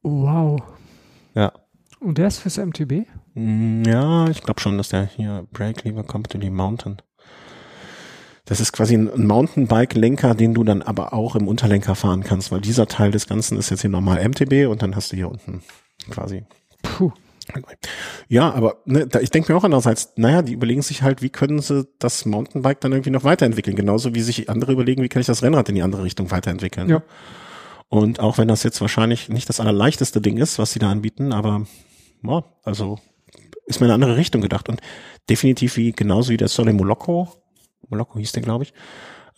[0.03, 0.61] Wow.
[1.99, 3.07] Und der ist fürs MTB?
[3.33, 7.01] Mm, ja, ich glaube schon, dass der hier Brake Lever Company Mountain.
[8.45, 12.61] Das ist quasi ein Mountainbike-Lenker, den du dann aber auch im Unterlenker fahren kannst, weil
[12.61, 15.61] dieser Teil des Ganzen ist jetzt hier normal MTB und dann hast du hier unten
[16.09, 16.45] quasi.
[16.81, 17.11] Puh.
[18.27, 21.29] Ja, aber ne, da, ich denke mir auch andererseits, naja, die überlegen sich halt, wie
[21.29, 25.21] können sie das Mountainbike dann irgendwie noch weiterentwickeln, genauso wie sich andere überlegen, wie kann
[25.21, 26.89] ich das Rennrad in die andere Richtung weiterentwickeln.
[26.89, 27.03] Ja.
[27.89, 31.31] Und auch wenn das jetzt wahrscheinlich nicht das allerleichteste Ding ist, was sie da anbieten,
[31.31, 31.65] aber
[32.23, 32.99] ja, also
[33.65, 34.81] ist mir in eine andere Richtung gedacht und
[35.29, 37.27] definitiv wie genauso wie der Sole Moloko,
[37.89, 38.73] Moloko hieß der, glaube ich,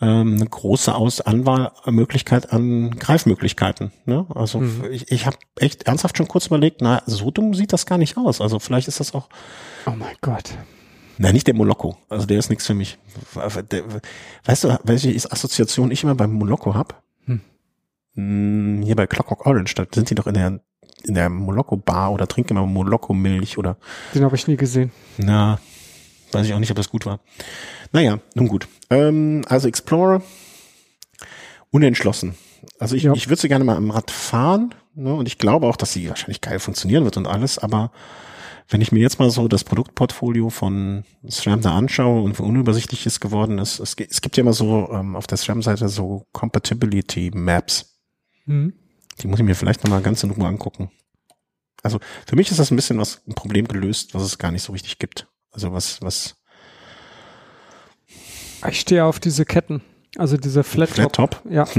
[0.02, 3.92] ähm, eine große Aus Anwahlmöglichkeit an Greifmöglichkeiten.
[4.06, 4.26] Ne?
[4.34, 4.86] Also mhm.
[4.92, 8.18] ich, ich habe echt ernsthaft schon kurz überlegt, na, so dumm sieht das gar nicht
[8.18, 8.40] aus.
[8.40, 9.30] Also vielleicht ist das auch.
[9.86, 10.58] Oh mein Gott.
[11.18, 11.98] Nein, nicht der Moloko.
[12.08, 12.98] Also der ist nichts für mich.
[13.34, 17.04] weißt du, welche Assoziation ich immer beim Moloko hab?
[17.26, 17.42] Hm.
[18.14, 18.82] hm.
[18.84, 20.62] Hier bei Clockwork Orange, da sind die doch in der
[21.04, 23.78] in der Moloko Bar oder trinke immer Moloko Milch oder.
[24.14, 24.92] Den habe ich nie gesehen.
[25.18, 25.60] Na,
[26.32, 27.20] weiß ich auch nicht, ob das gut war.
[27.92, 28.68] Naja, nun gut.
[28.90, 30.22] Ähm, also Explorer,
[31.72, 32.36] unentschlossen.
[32.78, 33.14] Also ich, ja.
[33.14, 36.10] ich würde sie gerne mal am Rad fahren ne, und ich glaube auch, dass sie
[36.10, 37.92] wahrscheinlich geil funktionieren wird und alles, aber
[38.70, 43.06] wenn ich mir jetzt mal so das Produktportfolio von SRAM da anschaue und wie unübersichtlich
[43.08, 47.32] es geworden ist, es, es gibt ja immer so ähm, auf der SRAM-Seite so Compatibility
[47.34, 48.00] Maps.
[48.46, 48.74] Mhm.
[49.22, 50.92] Die muss ich mir vielleicht nochmal ganz in Ruhe angucken.
[51.84, 54.64] Also für mich ist das ein bisschen was, ein Problem gelöst, was es gar nicht
[54.64, 55.28] so richtig gibt.
[55.52, 56.36] Also was, was.
[58.68, 59.82] Ich stehe auf diese Ketten.
[60.18, 61.42] Also diese Flat, Flat Top.
[61.50, 61.66] Ja.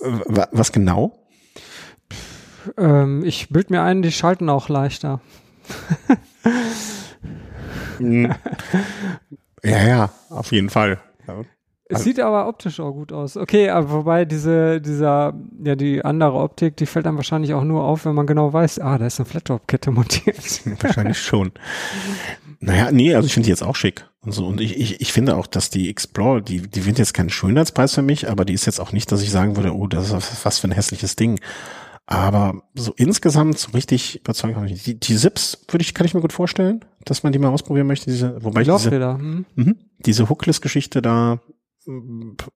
[0.00, 1.18] was genau?
[2.76, 5.20] Ähm, ich bild mir ein, die schalten auch leichter.
[7.98, 8.34] Hm.
[9.62, 11.00] ja, ja, auf jeden Fall.
[11.26, 11.44] Ja.
[11.92, 13.36] Es also, sieht aber optisch auch gut aus.
[13.36, 17.84] Okay, aber wobei diese, dieser, ja, die andere Optik, die fällt dann wahrscheinlich auch nur
[17.84, 20.62] auf, wenn man genau weiß, ah, da ist eine Flattop-Kette montiert.
[20.82, 21.52] wahrscheinlich schon.
[22.60, 24.06] Naja, nee, also ich finde die jetzt auch schick.
[24.22, 27.12] Und so, und ich, ich, ich finde auch, dass die Explorer, die, die wird jetzt
[27.12, 29.86] kein Schönheitspreis für mich, aber die ist jetzt auch nicht, dass ich sagen würde, oh,
[29.86, 31.40] das ist was für ein hässliches Ding.
[32.06, 34.86] Aber so insgesamt so richtig überzeugend auch nicht.
[34.86, 37.86] Die, die Sips würde ich, kann ich mir gut vorstellen, dass man die mal ausprobieren
[37.86, 38.10] möchte.
[38.10, 38.90] Diese, wobei ich diese.
[38.90, 39.44] Hm?
[39.54, 41.40] mhm, diese Hookless-Geschichte da,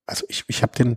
[0.07, 0.97] also ich, ich habe den,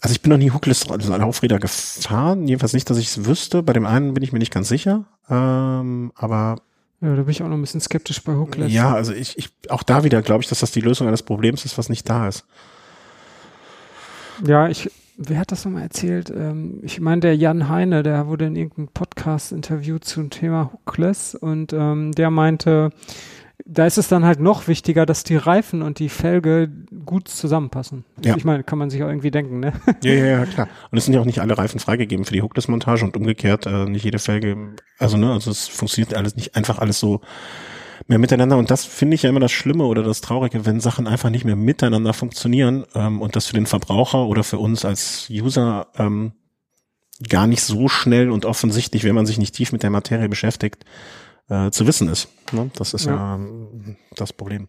[0.00, 3.62] also ich bin noch nie Hookless also Laufräder gefahren, jedenfalls nicht, dass ich es wüsste.
[3.62, 6.56] Bei dem einen bin ich mir nicht ganz sicher, ähm, aber
[7.00, 8.72] Ja, da bin ich auch noch ein bisschen skeptisch bei Hookless.
[8.72, 11.64] ja, also ich, ich auch da wieder glaube ich, dass das die Lösung eines Problems
[11.64, 12.44] ist, was nicht da ist.
[14.46, 16.30] Ja, ich, wer hat das nochmal erzählt?
[16.30, 21.34] Ähm, ich meine, der Jan Heine, der wurde in irgendeinem Podcast interviewt zum Thema Hookless
[21.34, 22.90] und ähm, der meinte,
[23.72, 26.68] da ist es dann halt noch wichtiger, dass die Reifen und die Felge
[27.04, 28.04] gut zusammenpassen.
[28.22, 28.36] Ja.
[28.36, 29.72] Ich meine, kann man sich auch irgendwie denken, ne?
[30.02, 30.68] Ja, ja, ja, klar.
[30.90, 33.84] Und es sind ja auch nicht alle Reifen freigegeben für die Hookless-Montage und umgekehrt äh,
[33.84, 34.74] nicht jede Felge.
[34.98, 37.20] Also ne, also es funktioniert alles nicht einfach alles so
[38.08, 38.56] mehr miteinander.
[38.56, 41.44] Und das finde ich ja immer das Schlimme oder das Traurige, wenn Sachen einfach nicht
[41.44, 46.32] mehr miteinander funktionieren ähm, und das für den Verbraucher oder für uns als User ähm,
[47.28, 50.84] gar nicht so schnell und offensichtlich, wenn man sich nicht tief mit der Materie beschäftigt,
[51.50, 52.28] äh, zu wissen ist.
[52.52, 52.70] Ne?
[52.76, 53.34] Das ist ja, Ja.
[53.34, 54.68] ähm, das Problem.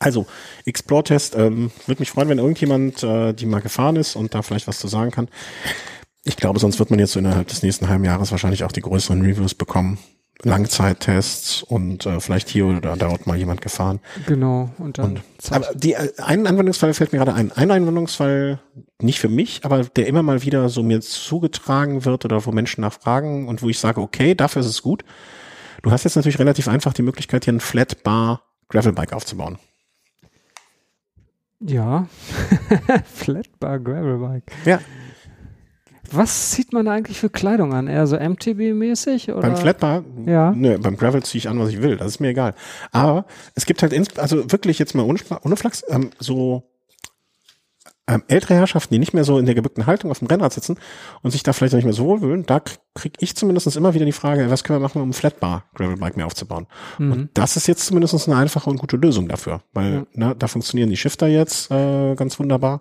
[0.00, 0.26] Also,
[0.64, 4.68] Explore-Test, ähm, würde mich freuen, wenn irgendjemand äh, die mal gefahren ist und da vielleicht
[4.68, 5.28] was zu sagen kann.
[6.24, 8.82] Ich glaube, sonst wird man jetzt so innerhalb des nächsten halben Jahres wahrscheinlich auch die
[8.82, 9.98] größeren Reviews bekommen.
[10.44, 13.98] Langzeittests und äh, vielleicht hier oder da hat mal jemand gefahren.
[14.26, 14.70] Genau.
[14.78, 17.50] Und dann Und, aber die, äh, einen Anwendungsfall fällt mir gerade ein.
[17.50, 18.60] Ein Anwendungsfall,
[19.02, 22.82] nicht für mich, aber der immer mal wieder so mir zugetragen wird oder wo Menschen
[22.82, 25.04] nachfragen und wo ich sage, okay, dafür ist es gut.
[25.82, 29.58] Du hast jetzt natürlich relativ einfach die Möglichkeit, hier ein Flat Bar Gravelbike aufzubauen.
[31.60, 32.06] ja.
[33.14, 34.52] Flatbar Gravelbike.
[34.64, 34.80] Ja.
[36.10, 37.86] Was zieht man da eigentlich für Kleidung an?
[37.86, 39.30] Eher so MTB-mäßig?
[39.32, 39.42] oder?
[39.42, 40.52] Beim Flatbar, Ja.
[40.52, 41.96] nö, beim Gravel ziehe ich an, was ich will.
[41.96, 42.54] Das ist mir egal.
[42.92, 46.62] Aber es gibt halt, ins, also wirklich jetzt mal ohne, ohne Flachs, ähm, so
[48.08, 50.76] ähm, ältere Herrschaften, die nicht mehr so in der gebückten Haltung auf dem Rennrad sitzen
[51.22, 54.06] und sich da vielleicht nicht mehr so wohlfühlen, da kriege krieg ich zumindest immer wieder
[54.06, 56.66] die Frage, was können wir machen, um ein Flatbar Gravelbike mehr aufzubauen?
[56.98, 57.12] Mhm.
[57.12, 60.28] Und das ist jetzt zumindest eine einfache und gute Lösung dafür, weil Ja.
[60.28, 62.80] ne, da funktionieren die Shifter jetzt äh, ganz wunderbar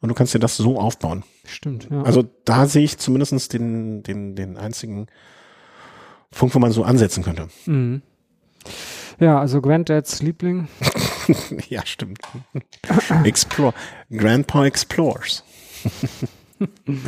[0.00, 1.22] und du kannst dir das so aufbauen.
[1.44, 2.02] Stimmt, ja.
[2.02, 5.06] Also da sehe ich zumindest den, den, den einzigen
[6.30, 7.48] Punkt, wo man so ansetzen könnte.
[7.66, 8.02] Mhm.
[9.20, 10.68] Ja, also Granddads Liebling.
[11.68, 12.18] ja, stimmt.
[13.24, 13.74] Explore.
[14.10, 15.44] Grandpa Explores.
[16.58, 16.98] Und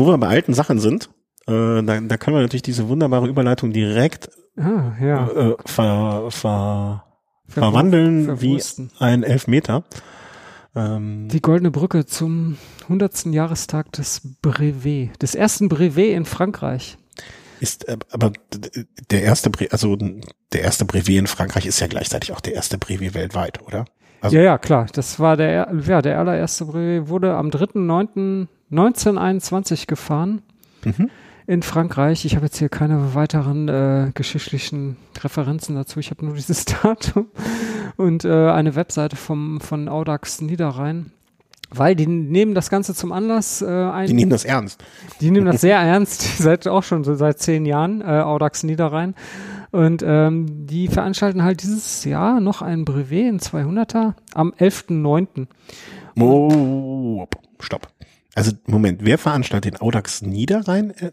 [0.00, 1.10] wo wir bei alten Sachen sind,
[1.46, 5.28] äh, da, da können wir natürlich diese wunderbare Überleitung direkt Ah, ja.
[5.28, 7.04] äh, ver, ver,
[7.48, 8.90] verwandeln wie verwursten.
[8.98, 9.84] ein Elfmeter.
[10.74, 13.26] Ähm, Die Goldene Brücke zum 100.
[13.26, 16.98] Jahrestag des Brevet, des ersten Brevet in Frankreich.
[17.60, 18.32] Ist, äh, aber
[19.10, 22.78] der erste, Bre also der erste Brevet in Frankreich ist ja gleichzeitig auch der erste
[22.78, 23.84] Brevet weltweit, oder?
[24.20, 24.86] Also- ja, ja, klar.
[24.92, 27.50] Das war der, ja, der allererste Brevet wurde am
[28.70, 30.42] 3.9.1921 gefahren
[30.84, 31.10] Mhm.
[31.46, 32.24] in Frankreich.
[32.24, 35.98] Ich habe jetzt hier keine weiteren äh, geschichtlichen Referenzen dazu.
[36.00, 37.28] Ich habe nur dieses Datum
[37.96, 41.12] und äh, eine Webseite vom, von Audax Niederrhein.
[41.70, 44.82] Weil die nehmen das Ganze zum Anlass, äh, ein, Die nehmen das ernst.
[45.20, 49.14] Die nehmen das sehr ernst, seit auch schon so seit zehn Jahren, äh, Audax Niederrhein.
[49.70, 55.46] Und ähm, die veranstalten halt dieses Jahr noch ein Brevet in 200er am 11.9.
[56.18, 57.26] Oh,
[57.60, 57.88] stopp.
[58.34, 60.90] Also Moment, wer veranstaltet den Audax Niederrhein?
[60.92, 61.10] Äh,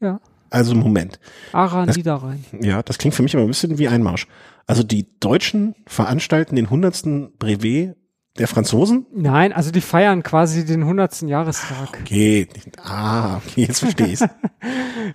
[0.00, 0.20] Ja.
[0.52, 1.20] Also Moment.
[1.52, 2.44] Ara Das- Niederrhein.
[2.60, 4.26] Ja, das klingt für mich aber ein bisschen wie Einmarsch.
[4.66, 7.38] Also die Deutschen veranstalten den 100.
[7.38, 7.96] Brevet
[8.40, 9.06] der Franzosen?
[9.14, 11.22] Nein, also die feiern quasi den 100.
[11.22, 12.00] Jahrestag.
[12.00, 12.48] Okay.
[12.82, 14.24] Ah, okay, jetzt verstehe ich's.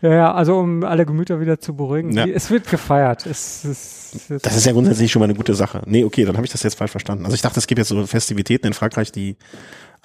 [0.01, 2.11] Ja, ja, also um alle Gemüter wieder zu beruhigen.
[2.11, 2.25] Ja.
[2.25, 3.25] Es wird gefeiert.
[3.25, 5.81] Es, es, es, Das ist ja grundsätzlich schon mal eine gute Sache.
[5.85, 7.23] Nee, okay, dann habe ich das jetzt falsch verstanden.
[7.23, 9.37] Also ich dachte, es gibt jetzt so Festivitäten in Frankreich, die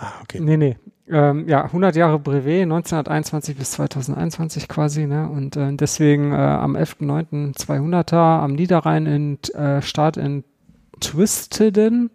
[0.00, 0.40] Ah, okay.
[0.40, 0.76] Nee, nee.
[1.10, 5.28] Ähm, ja, 100 Jahre Brevet, 1921 bis 2021 quasi, ne?
[5.28, 7.54] Und äh, deswegen äh, am 11.09.
[7.54, 10.44] 200er am Niederrhein in äh, Start in
[11.00, 12.10] Twisteden.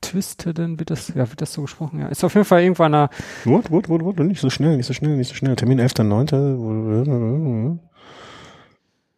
[0.00, 2.08] Twisteden wird das, ja, wird das so gesprochen, ja.
[2.08, 3.10] Ist auf jeden Fall irgendwann eine,
[3.44, 5.56] Wut, wut, wut, wut, nicht so schnell, nicht so schnell, nicht so schnell.
[5.56, 7.78] Termin 11.9.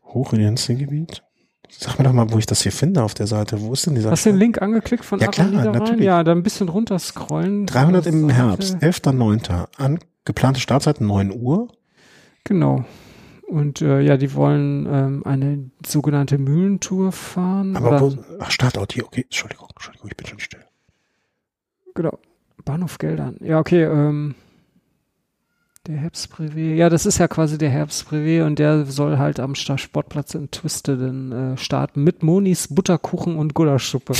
[0.05, 1.22] Hochredenzengebiet.
[1.78, 3.61] Sag mir doch mal, wo ich das hier finde auf der Seite.
[3.61, 6.05] Wo ist denn dieser hast du den Link angeklickt von Ja, klar, natürlich.
[6.05, 7.66] Ja, dann ein bisschen runter scrollen.
[7.66, 8.35] 300 im Seite.
[8.35, 9.66] Herbst, 11.9.
[9.78, 11.68] An, geplante Startzeit 9 Uhr.
[12.45, 12.85] Genau.
[13.49, 17.76] Und äh, ja, die wollen ähm, eine sogenannte Mühlentour fahren.
[17.76, 20.64] Aber wo, ach, Startort hier, okay, Entschuldigung, Entschuldigung, ich bin schon still.
[21.95, 22.18] Genau.
[22.64, 23.36] Bahnhof Geldern.
[23.40, 24.34] Ja, okay, ähm,
[25.86, 26.76] der Herbstbrevet.
[26.78, 31.32] Ja, das ist ja quasi der Herbstbrevet und der soll halt am Sportplatz in Twisteden
[31.32, 34.12] äh, starten mit Monis Butterkuchen und Gulaschsuppe.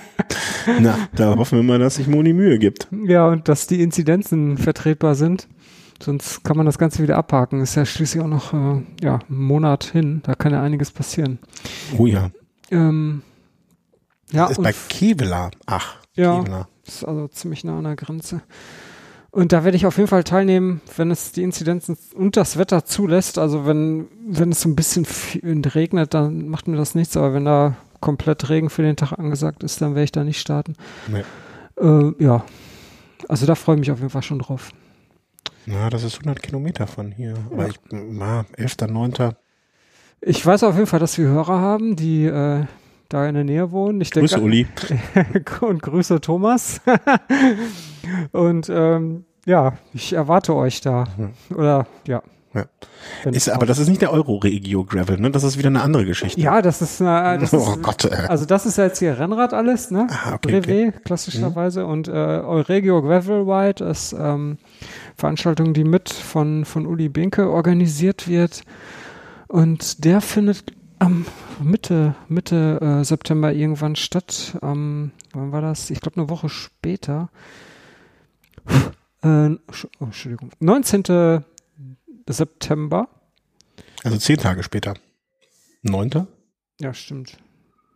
[0.80, 2.88] Na, da hoffen wir mal, dass sich Moni Mühe gibt.
[3.06, 5.48] ja, und dass die Inzidenzen vertretbar sind.
[6.02, 7.60] Sonst kann man das Ganze wieder abhaken.
[7.62, 10.20] Ist ja schließlich auch noch äh, ja, ein Monat hin.
[10.24, 11.38] Da kann ja einiges passieren.
[11.96, 12.30] Oh ja.
[12.70, 13.22] Ähm,
[14.30, 15.50] ja, ist und bei Kevela.
[15.64, 16.38] Ach, Ja.
[16.40, 16.68] Kevela.
[16.86, 18.42] Ist also ziemlich nah an der Grenze.
[19.30, 22.84] Und da werde ich auf jeden Fall teilnehmen, wenn es die Inzidenzen und das Wetter
[22.84, 23.38] zulässt.
[23.38, 25.06] Also wenn, wenn es so ein bisschen
[25.74, 27.16] regnet, dann macht mir das nichts.
[27.16, 30.38] Aber wenn da komplett Regen für den Tag angesagt ist, dann werde ich da nicht
[30.38, 30.74] starten.
[31.08, 31.22] Nee.
[31.80, 32.44] Äh, ja,
[33.28, 34.70] also da freue ich mich auf jeden Fall schon drauf.
[35.64, 37.34] Na, das ist 100 Kilometer von hier.
[37.50, 39.34] Aber ich, na, 11.9.
[40.20, 42.64] Ich weiß auf jeden Fall, dass wir Hörer haben, die äh,
[43.12, 44.00] da in der Nähe wohnen.
[44.00, 44.66] Ich Grüße, denke, Uli.
[45.60, 46.80] und Grüße Thomas.
[48.32, 51.04] und ähm, ja, ich erwarte euch da.
[51.54, 52.22] Oder ja.
[52.54, 52.66] Ja.
[53.30, 55.30] Ist, aber das ist nicht der Euro-Regio Gravel, ne?
[55.30, 56.38] Das ist wieder eine andere Geschichte.
[56.38, 58.26] ja, das ist, äh, das oh ist Gott, ey.
[58.26, 60.06] also das ist ja jetzt hier Rennrad alles, ne?
[60.10, 61.86] Ah, okay, Brevet, klassischerweise.
[61.86, 64.58] Und äh, Euregio Gravel Ride ist ähm,
[65.16, 68.64] Veranstaltung, die mit von, von Uli Binke organisiert wird.
[69.48, 70.64] Und der findet
[71.02, 71.26] am
[71.60, 74.56] Mitte, Mitte äh, September irgendwann statt.
[74.60, 75.90] Am, wann war das?
[75.90, 77.28] Ich glaube eine Woche später.
[79.22, 80.50] Äh, oh, Entschuldigung.
[80.60, 81.44] 19.
[82.28, 83.08] September.
[84.04, 84.94] Also zehn Tage später.
[85.82, 86.28] Neunter?
[86.80, 87.36] Ja, stimmt.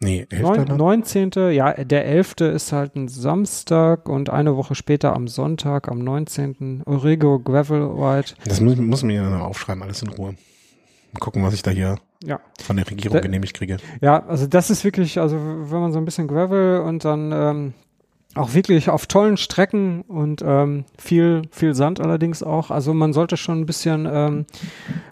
[0.00, 0.76] Nee, Neun, elfter.
[0.76, 1.30] 19.
[1.52, 2.34] Ja, der 11.
[2.40, 6.82] ist halt ein Samstag und eine Woche später am Sonntag, am 19.
[6.86, 8.34] Eurego Gravel Ride.
[8.44, 10.34] Das muss, muss mir ja noch aufschreiben, alles in Ruhe.
[11.12, 12.40] Mal gucken, was ich da hier Ja.
[12.62, 13.76] von der Regierung Da- genehmigt kriege.
[14.00, 17.74] Ja, also das ist wirklich, also wenn man so ein bisschen Gravel und dann ähm,
[18.34, 22.70] auch wirklich auf tollen Strecken und ähm, viel, viel Sand allerdings auch.
[22.70, 24.46] Also man sollte schon ein bisschen ähm,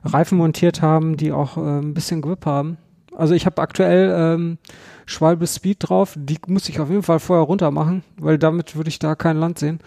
[0.04, 2.76] Reifen montiert haben, die auch äh, ein bisschen Grip haben.
[3.16, 4.58] Also ich habe aktuell ähm,
[5.06, 8.88] Schwalbe Speed drauf, die muss ich auf jeden Fall vorher runter machen, weil damit würde
[8.88, 9.80] ich da kein Land sehen.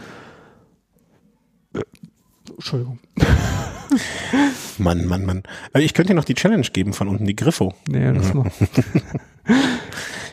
[2.49, 2.99] Entschuldigung.
[4.77, 5.43] Mann, Mann, Mann.
[5.73, 7.73] Also ich könnte dir noch die Challenge geben von unten, die Griffo.
[7.87, 8.51] Nee, das mal.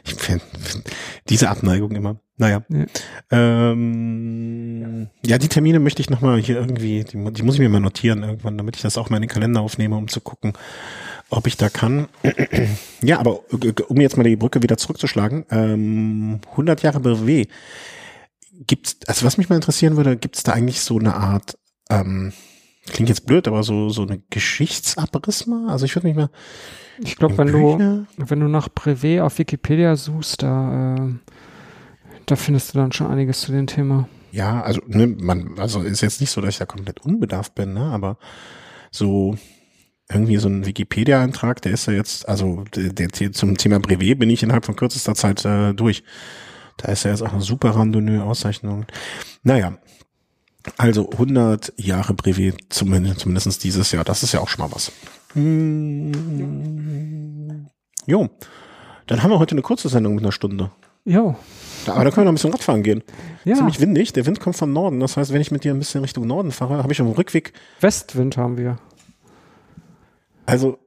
[0.06, 0.84] Ich find, find
[1.30, 2.16] diese Abneigung immer.
[2.36, 2.62] Naja.
[2.68, 2.84] Ja.
[3.30, 7.80] Ähm, ja, die Termine möchte ich nochmal hier irgendwie, die, die muss ich mir mal
[7.80, 10.52] notieren irgendwann, damit ich das auch mal in den Kalender aufnehme, um zu gucken,
[11.30, 12.08] ob ich da kann.
[13.02, 17.48] ja, aber äh, um jetzt mal die Brücke wieder zurückzuschlagen, ähm, 100 Jahre Brevet.
[18.66, 22.32] Gibt's, also was mich mal interessieren würde, gibt's da eigentlich so eine Art, ähm,
[22.86, 25.70] klingt jetzt blöd, aber so, so eine Geschichtsabriss mal?
[25.70, 26.30] Also ich würde mich mal,
[27.02, 31.14] Ich glaube, wenn du, Bücher- wenn du nach Brevet auf Wikipedia suchst, da, äh,
[32.26, 34.08] da findest du dann schon einiges zu dem Thema.
[34.32, 37.72] Ja, also ne, man, also ist jetzt nicht so, dass ich da komplett unbedarft bin,
[37.74, 38.18] ne, aber
[38.90, 39.36] so
[40.10, 44.28] irgendwie so ein Wikipedia-Eintrag, der ist ja jetzt, also der, der zum Thema Brevet bin
[44.28, 46.04] ich innerhalb von kürzester Zeit äh, durch.
[46.76, 48.84] Da ist ja jetzt auch eine super randonneux Auszeichnung.
[49.44, 49.78] Naja,
[50.76, 54.92] also 100 Jahre Brevet, zumindest, zumindest dieses Jahr, das ist ja auch schon mal was.
[55.34, 56.12] Hm,
[58.06, 58.28] jo,
[59.06, 60.70] dann haben wir heute eine kurze Sendung mit einer Stunde.
[61.04, 61.36] Jo,
[61.86, 63.02] aber da können wir noch ein bisschen Radfahren gehen.
[63.44, 64.12] ja, Ziemlich windig.
[64.14, 65.00] Der Wind kommt vom Norden.
[65.00, 67.52] Das heißt, wenn ich mit dir ein bisschen Richtung Norden fahre, habe ich dem Rückweg.
[67.80, 68.78] Westwind haben wir.
[70.46, 70.78] Also,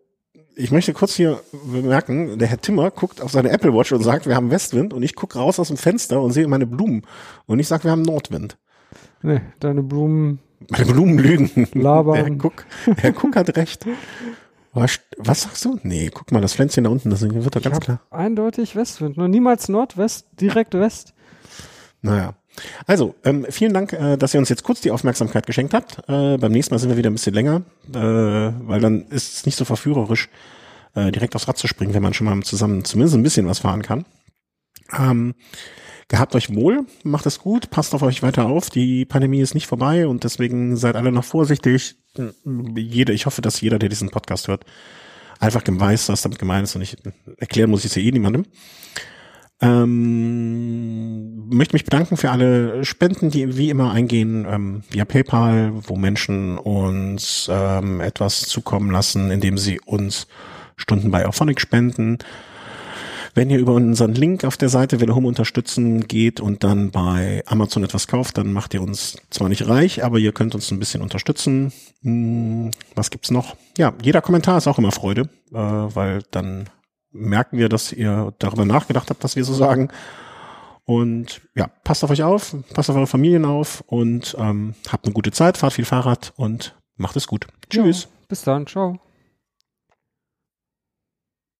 [0.56, 1.40] ich möchte kurz hier
[1.72, 5.04] bemerken, der Herr Timmer guckt auf seine Apple Watch und sagt, wir haben Westwind und
[5.04, 7.04] ich gucke raus aus dem Fenster und sehe meine Blumen.
[7.46, 8.58] Und ich sage, wir haben Nordwind.
[9.28, 11.68] Nee, deine Blumen Meine Blumen lügen.
[11.74, 12.16] Labern.
[12.16, 13.86] Der Herr Cook, der Herr Cook hat recht.
[14.74, 15.80] Was, was sagst du?
[15.84, 18.00] Nee, guck mal, das Pflänzchen da unten, das wird doch ganz klar.
[18.10, 19.18] eindeutig Westwind.
[19.18, 21.14] Noch niemals Nordwest, direkt West.
[22.02, 22.36] Naja.
[22.86, 26.00] Also, ähm, vielen Dank, äh, dass ihr uns jetzt kurz die Aufmerksamkeit geschenkt habt.
[26.08, 27.64] Äh, beim nächsten Mal sind wir wieder ein bisschen länger,
[27.94, 30.30] äh, weil dann ist es nicht so verführerisch,
[30.96, 33.60] äh, direkt aufs Rad zu springen, wenn man schon mal zusammen zumindest ein bisschen was
[33.60, 34.06] fahren kann.
[34.98, 35.36] Ähm,
[36.08, 38.70] gehabt euch wohl, macht es gut, passt auf euch weiter auf.
[38.70, 41.95] Die Pandemie ist nicht vorbei und deswegen seid alle noch vorsichtig.
[42.76, 44.66] Jeder, ich hoffe, dass jeder, der diesen Podcast hört,
[45.39, 46.97] einfach weiß, was damit gemeint ist und ich
[47.38, 48.45] erklären muss ich es ja eh niemandem.
[49.60, 55.95] Ähm, möchte mich bedanken für alle Spenden, die wie immer eingehen ähm, via PayPal, wo
[55.95, 60.28] Menschen uns ähm, etwas zukommen lassen, indem sie uns
[60.76, 62.20] Stunden bei Auphonic spenden.
[63.38, 67.44] Wenn ihr über unseren Link auf der Seite Welle Home unterstützen geht und dann bei
[67.46, 70.80] Amazon etwas kauft, dann macht ihr uns zwar nicht reich, aber ihr könnt uns ein
[70.80, 71.72] bisschen unterstützen.
[72.02, 73.56] Hm, was gibt's noch?
[73.78, 76.68] Ja, jeder Kommentar ist auch immer Freude, äh, weil dann
[77.12, 79.90] merken wir, dass ihr darüber nachgedacht habt, was wir so sagen.
[80.86, 85.14] Und ja, passt auf euch auf, passt auf eure Familien auf und ähm, habt eine
[85.14, 87.46] gute Zeit, fahrt viel Fahrrad und macht es gut.
[87.70, 88.06] Tschüss.
[88.06, 89.00] Ja, bis dann, ciao.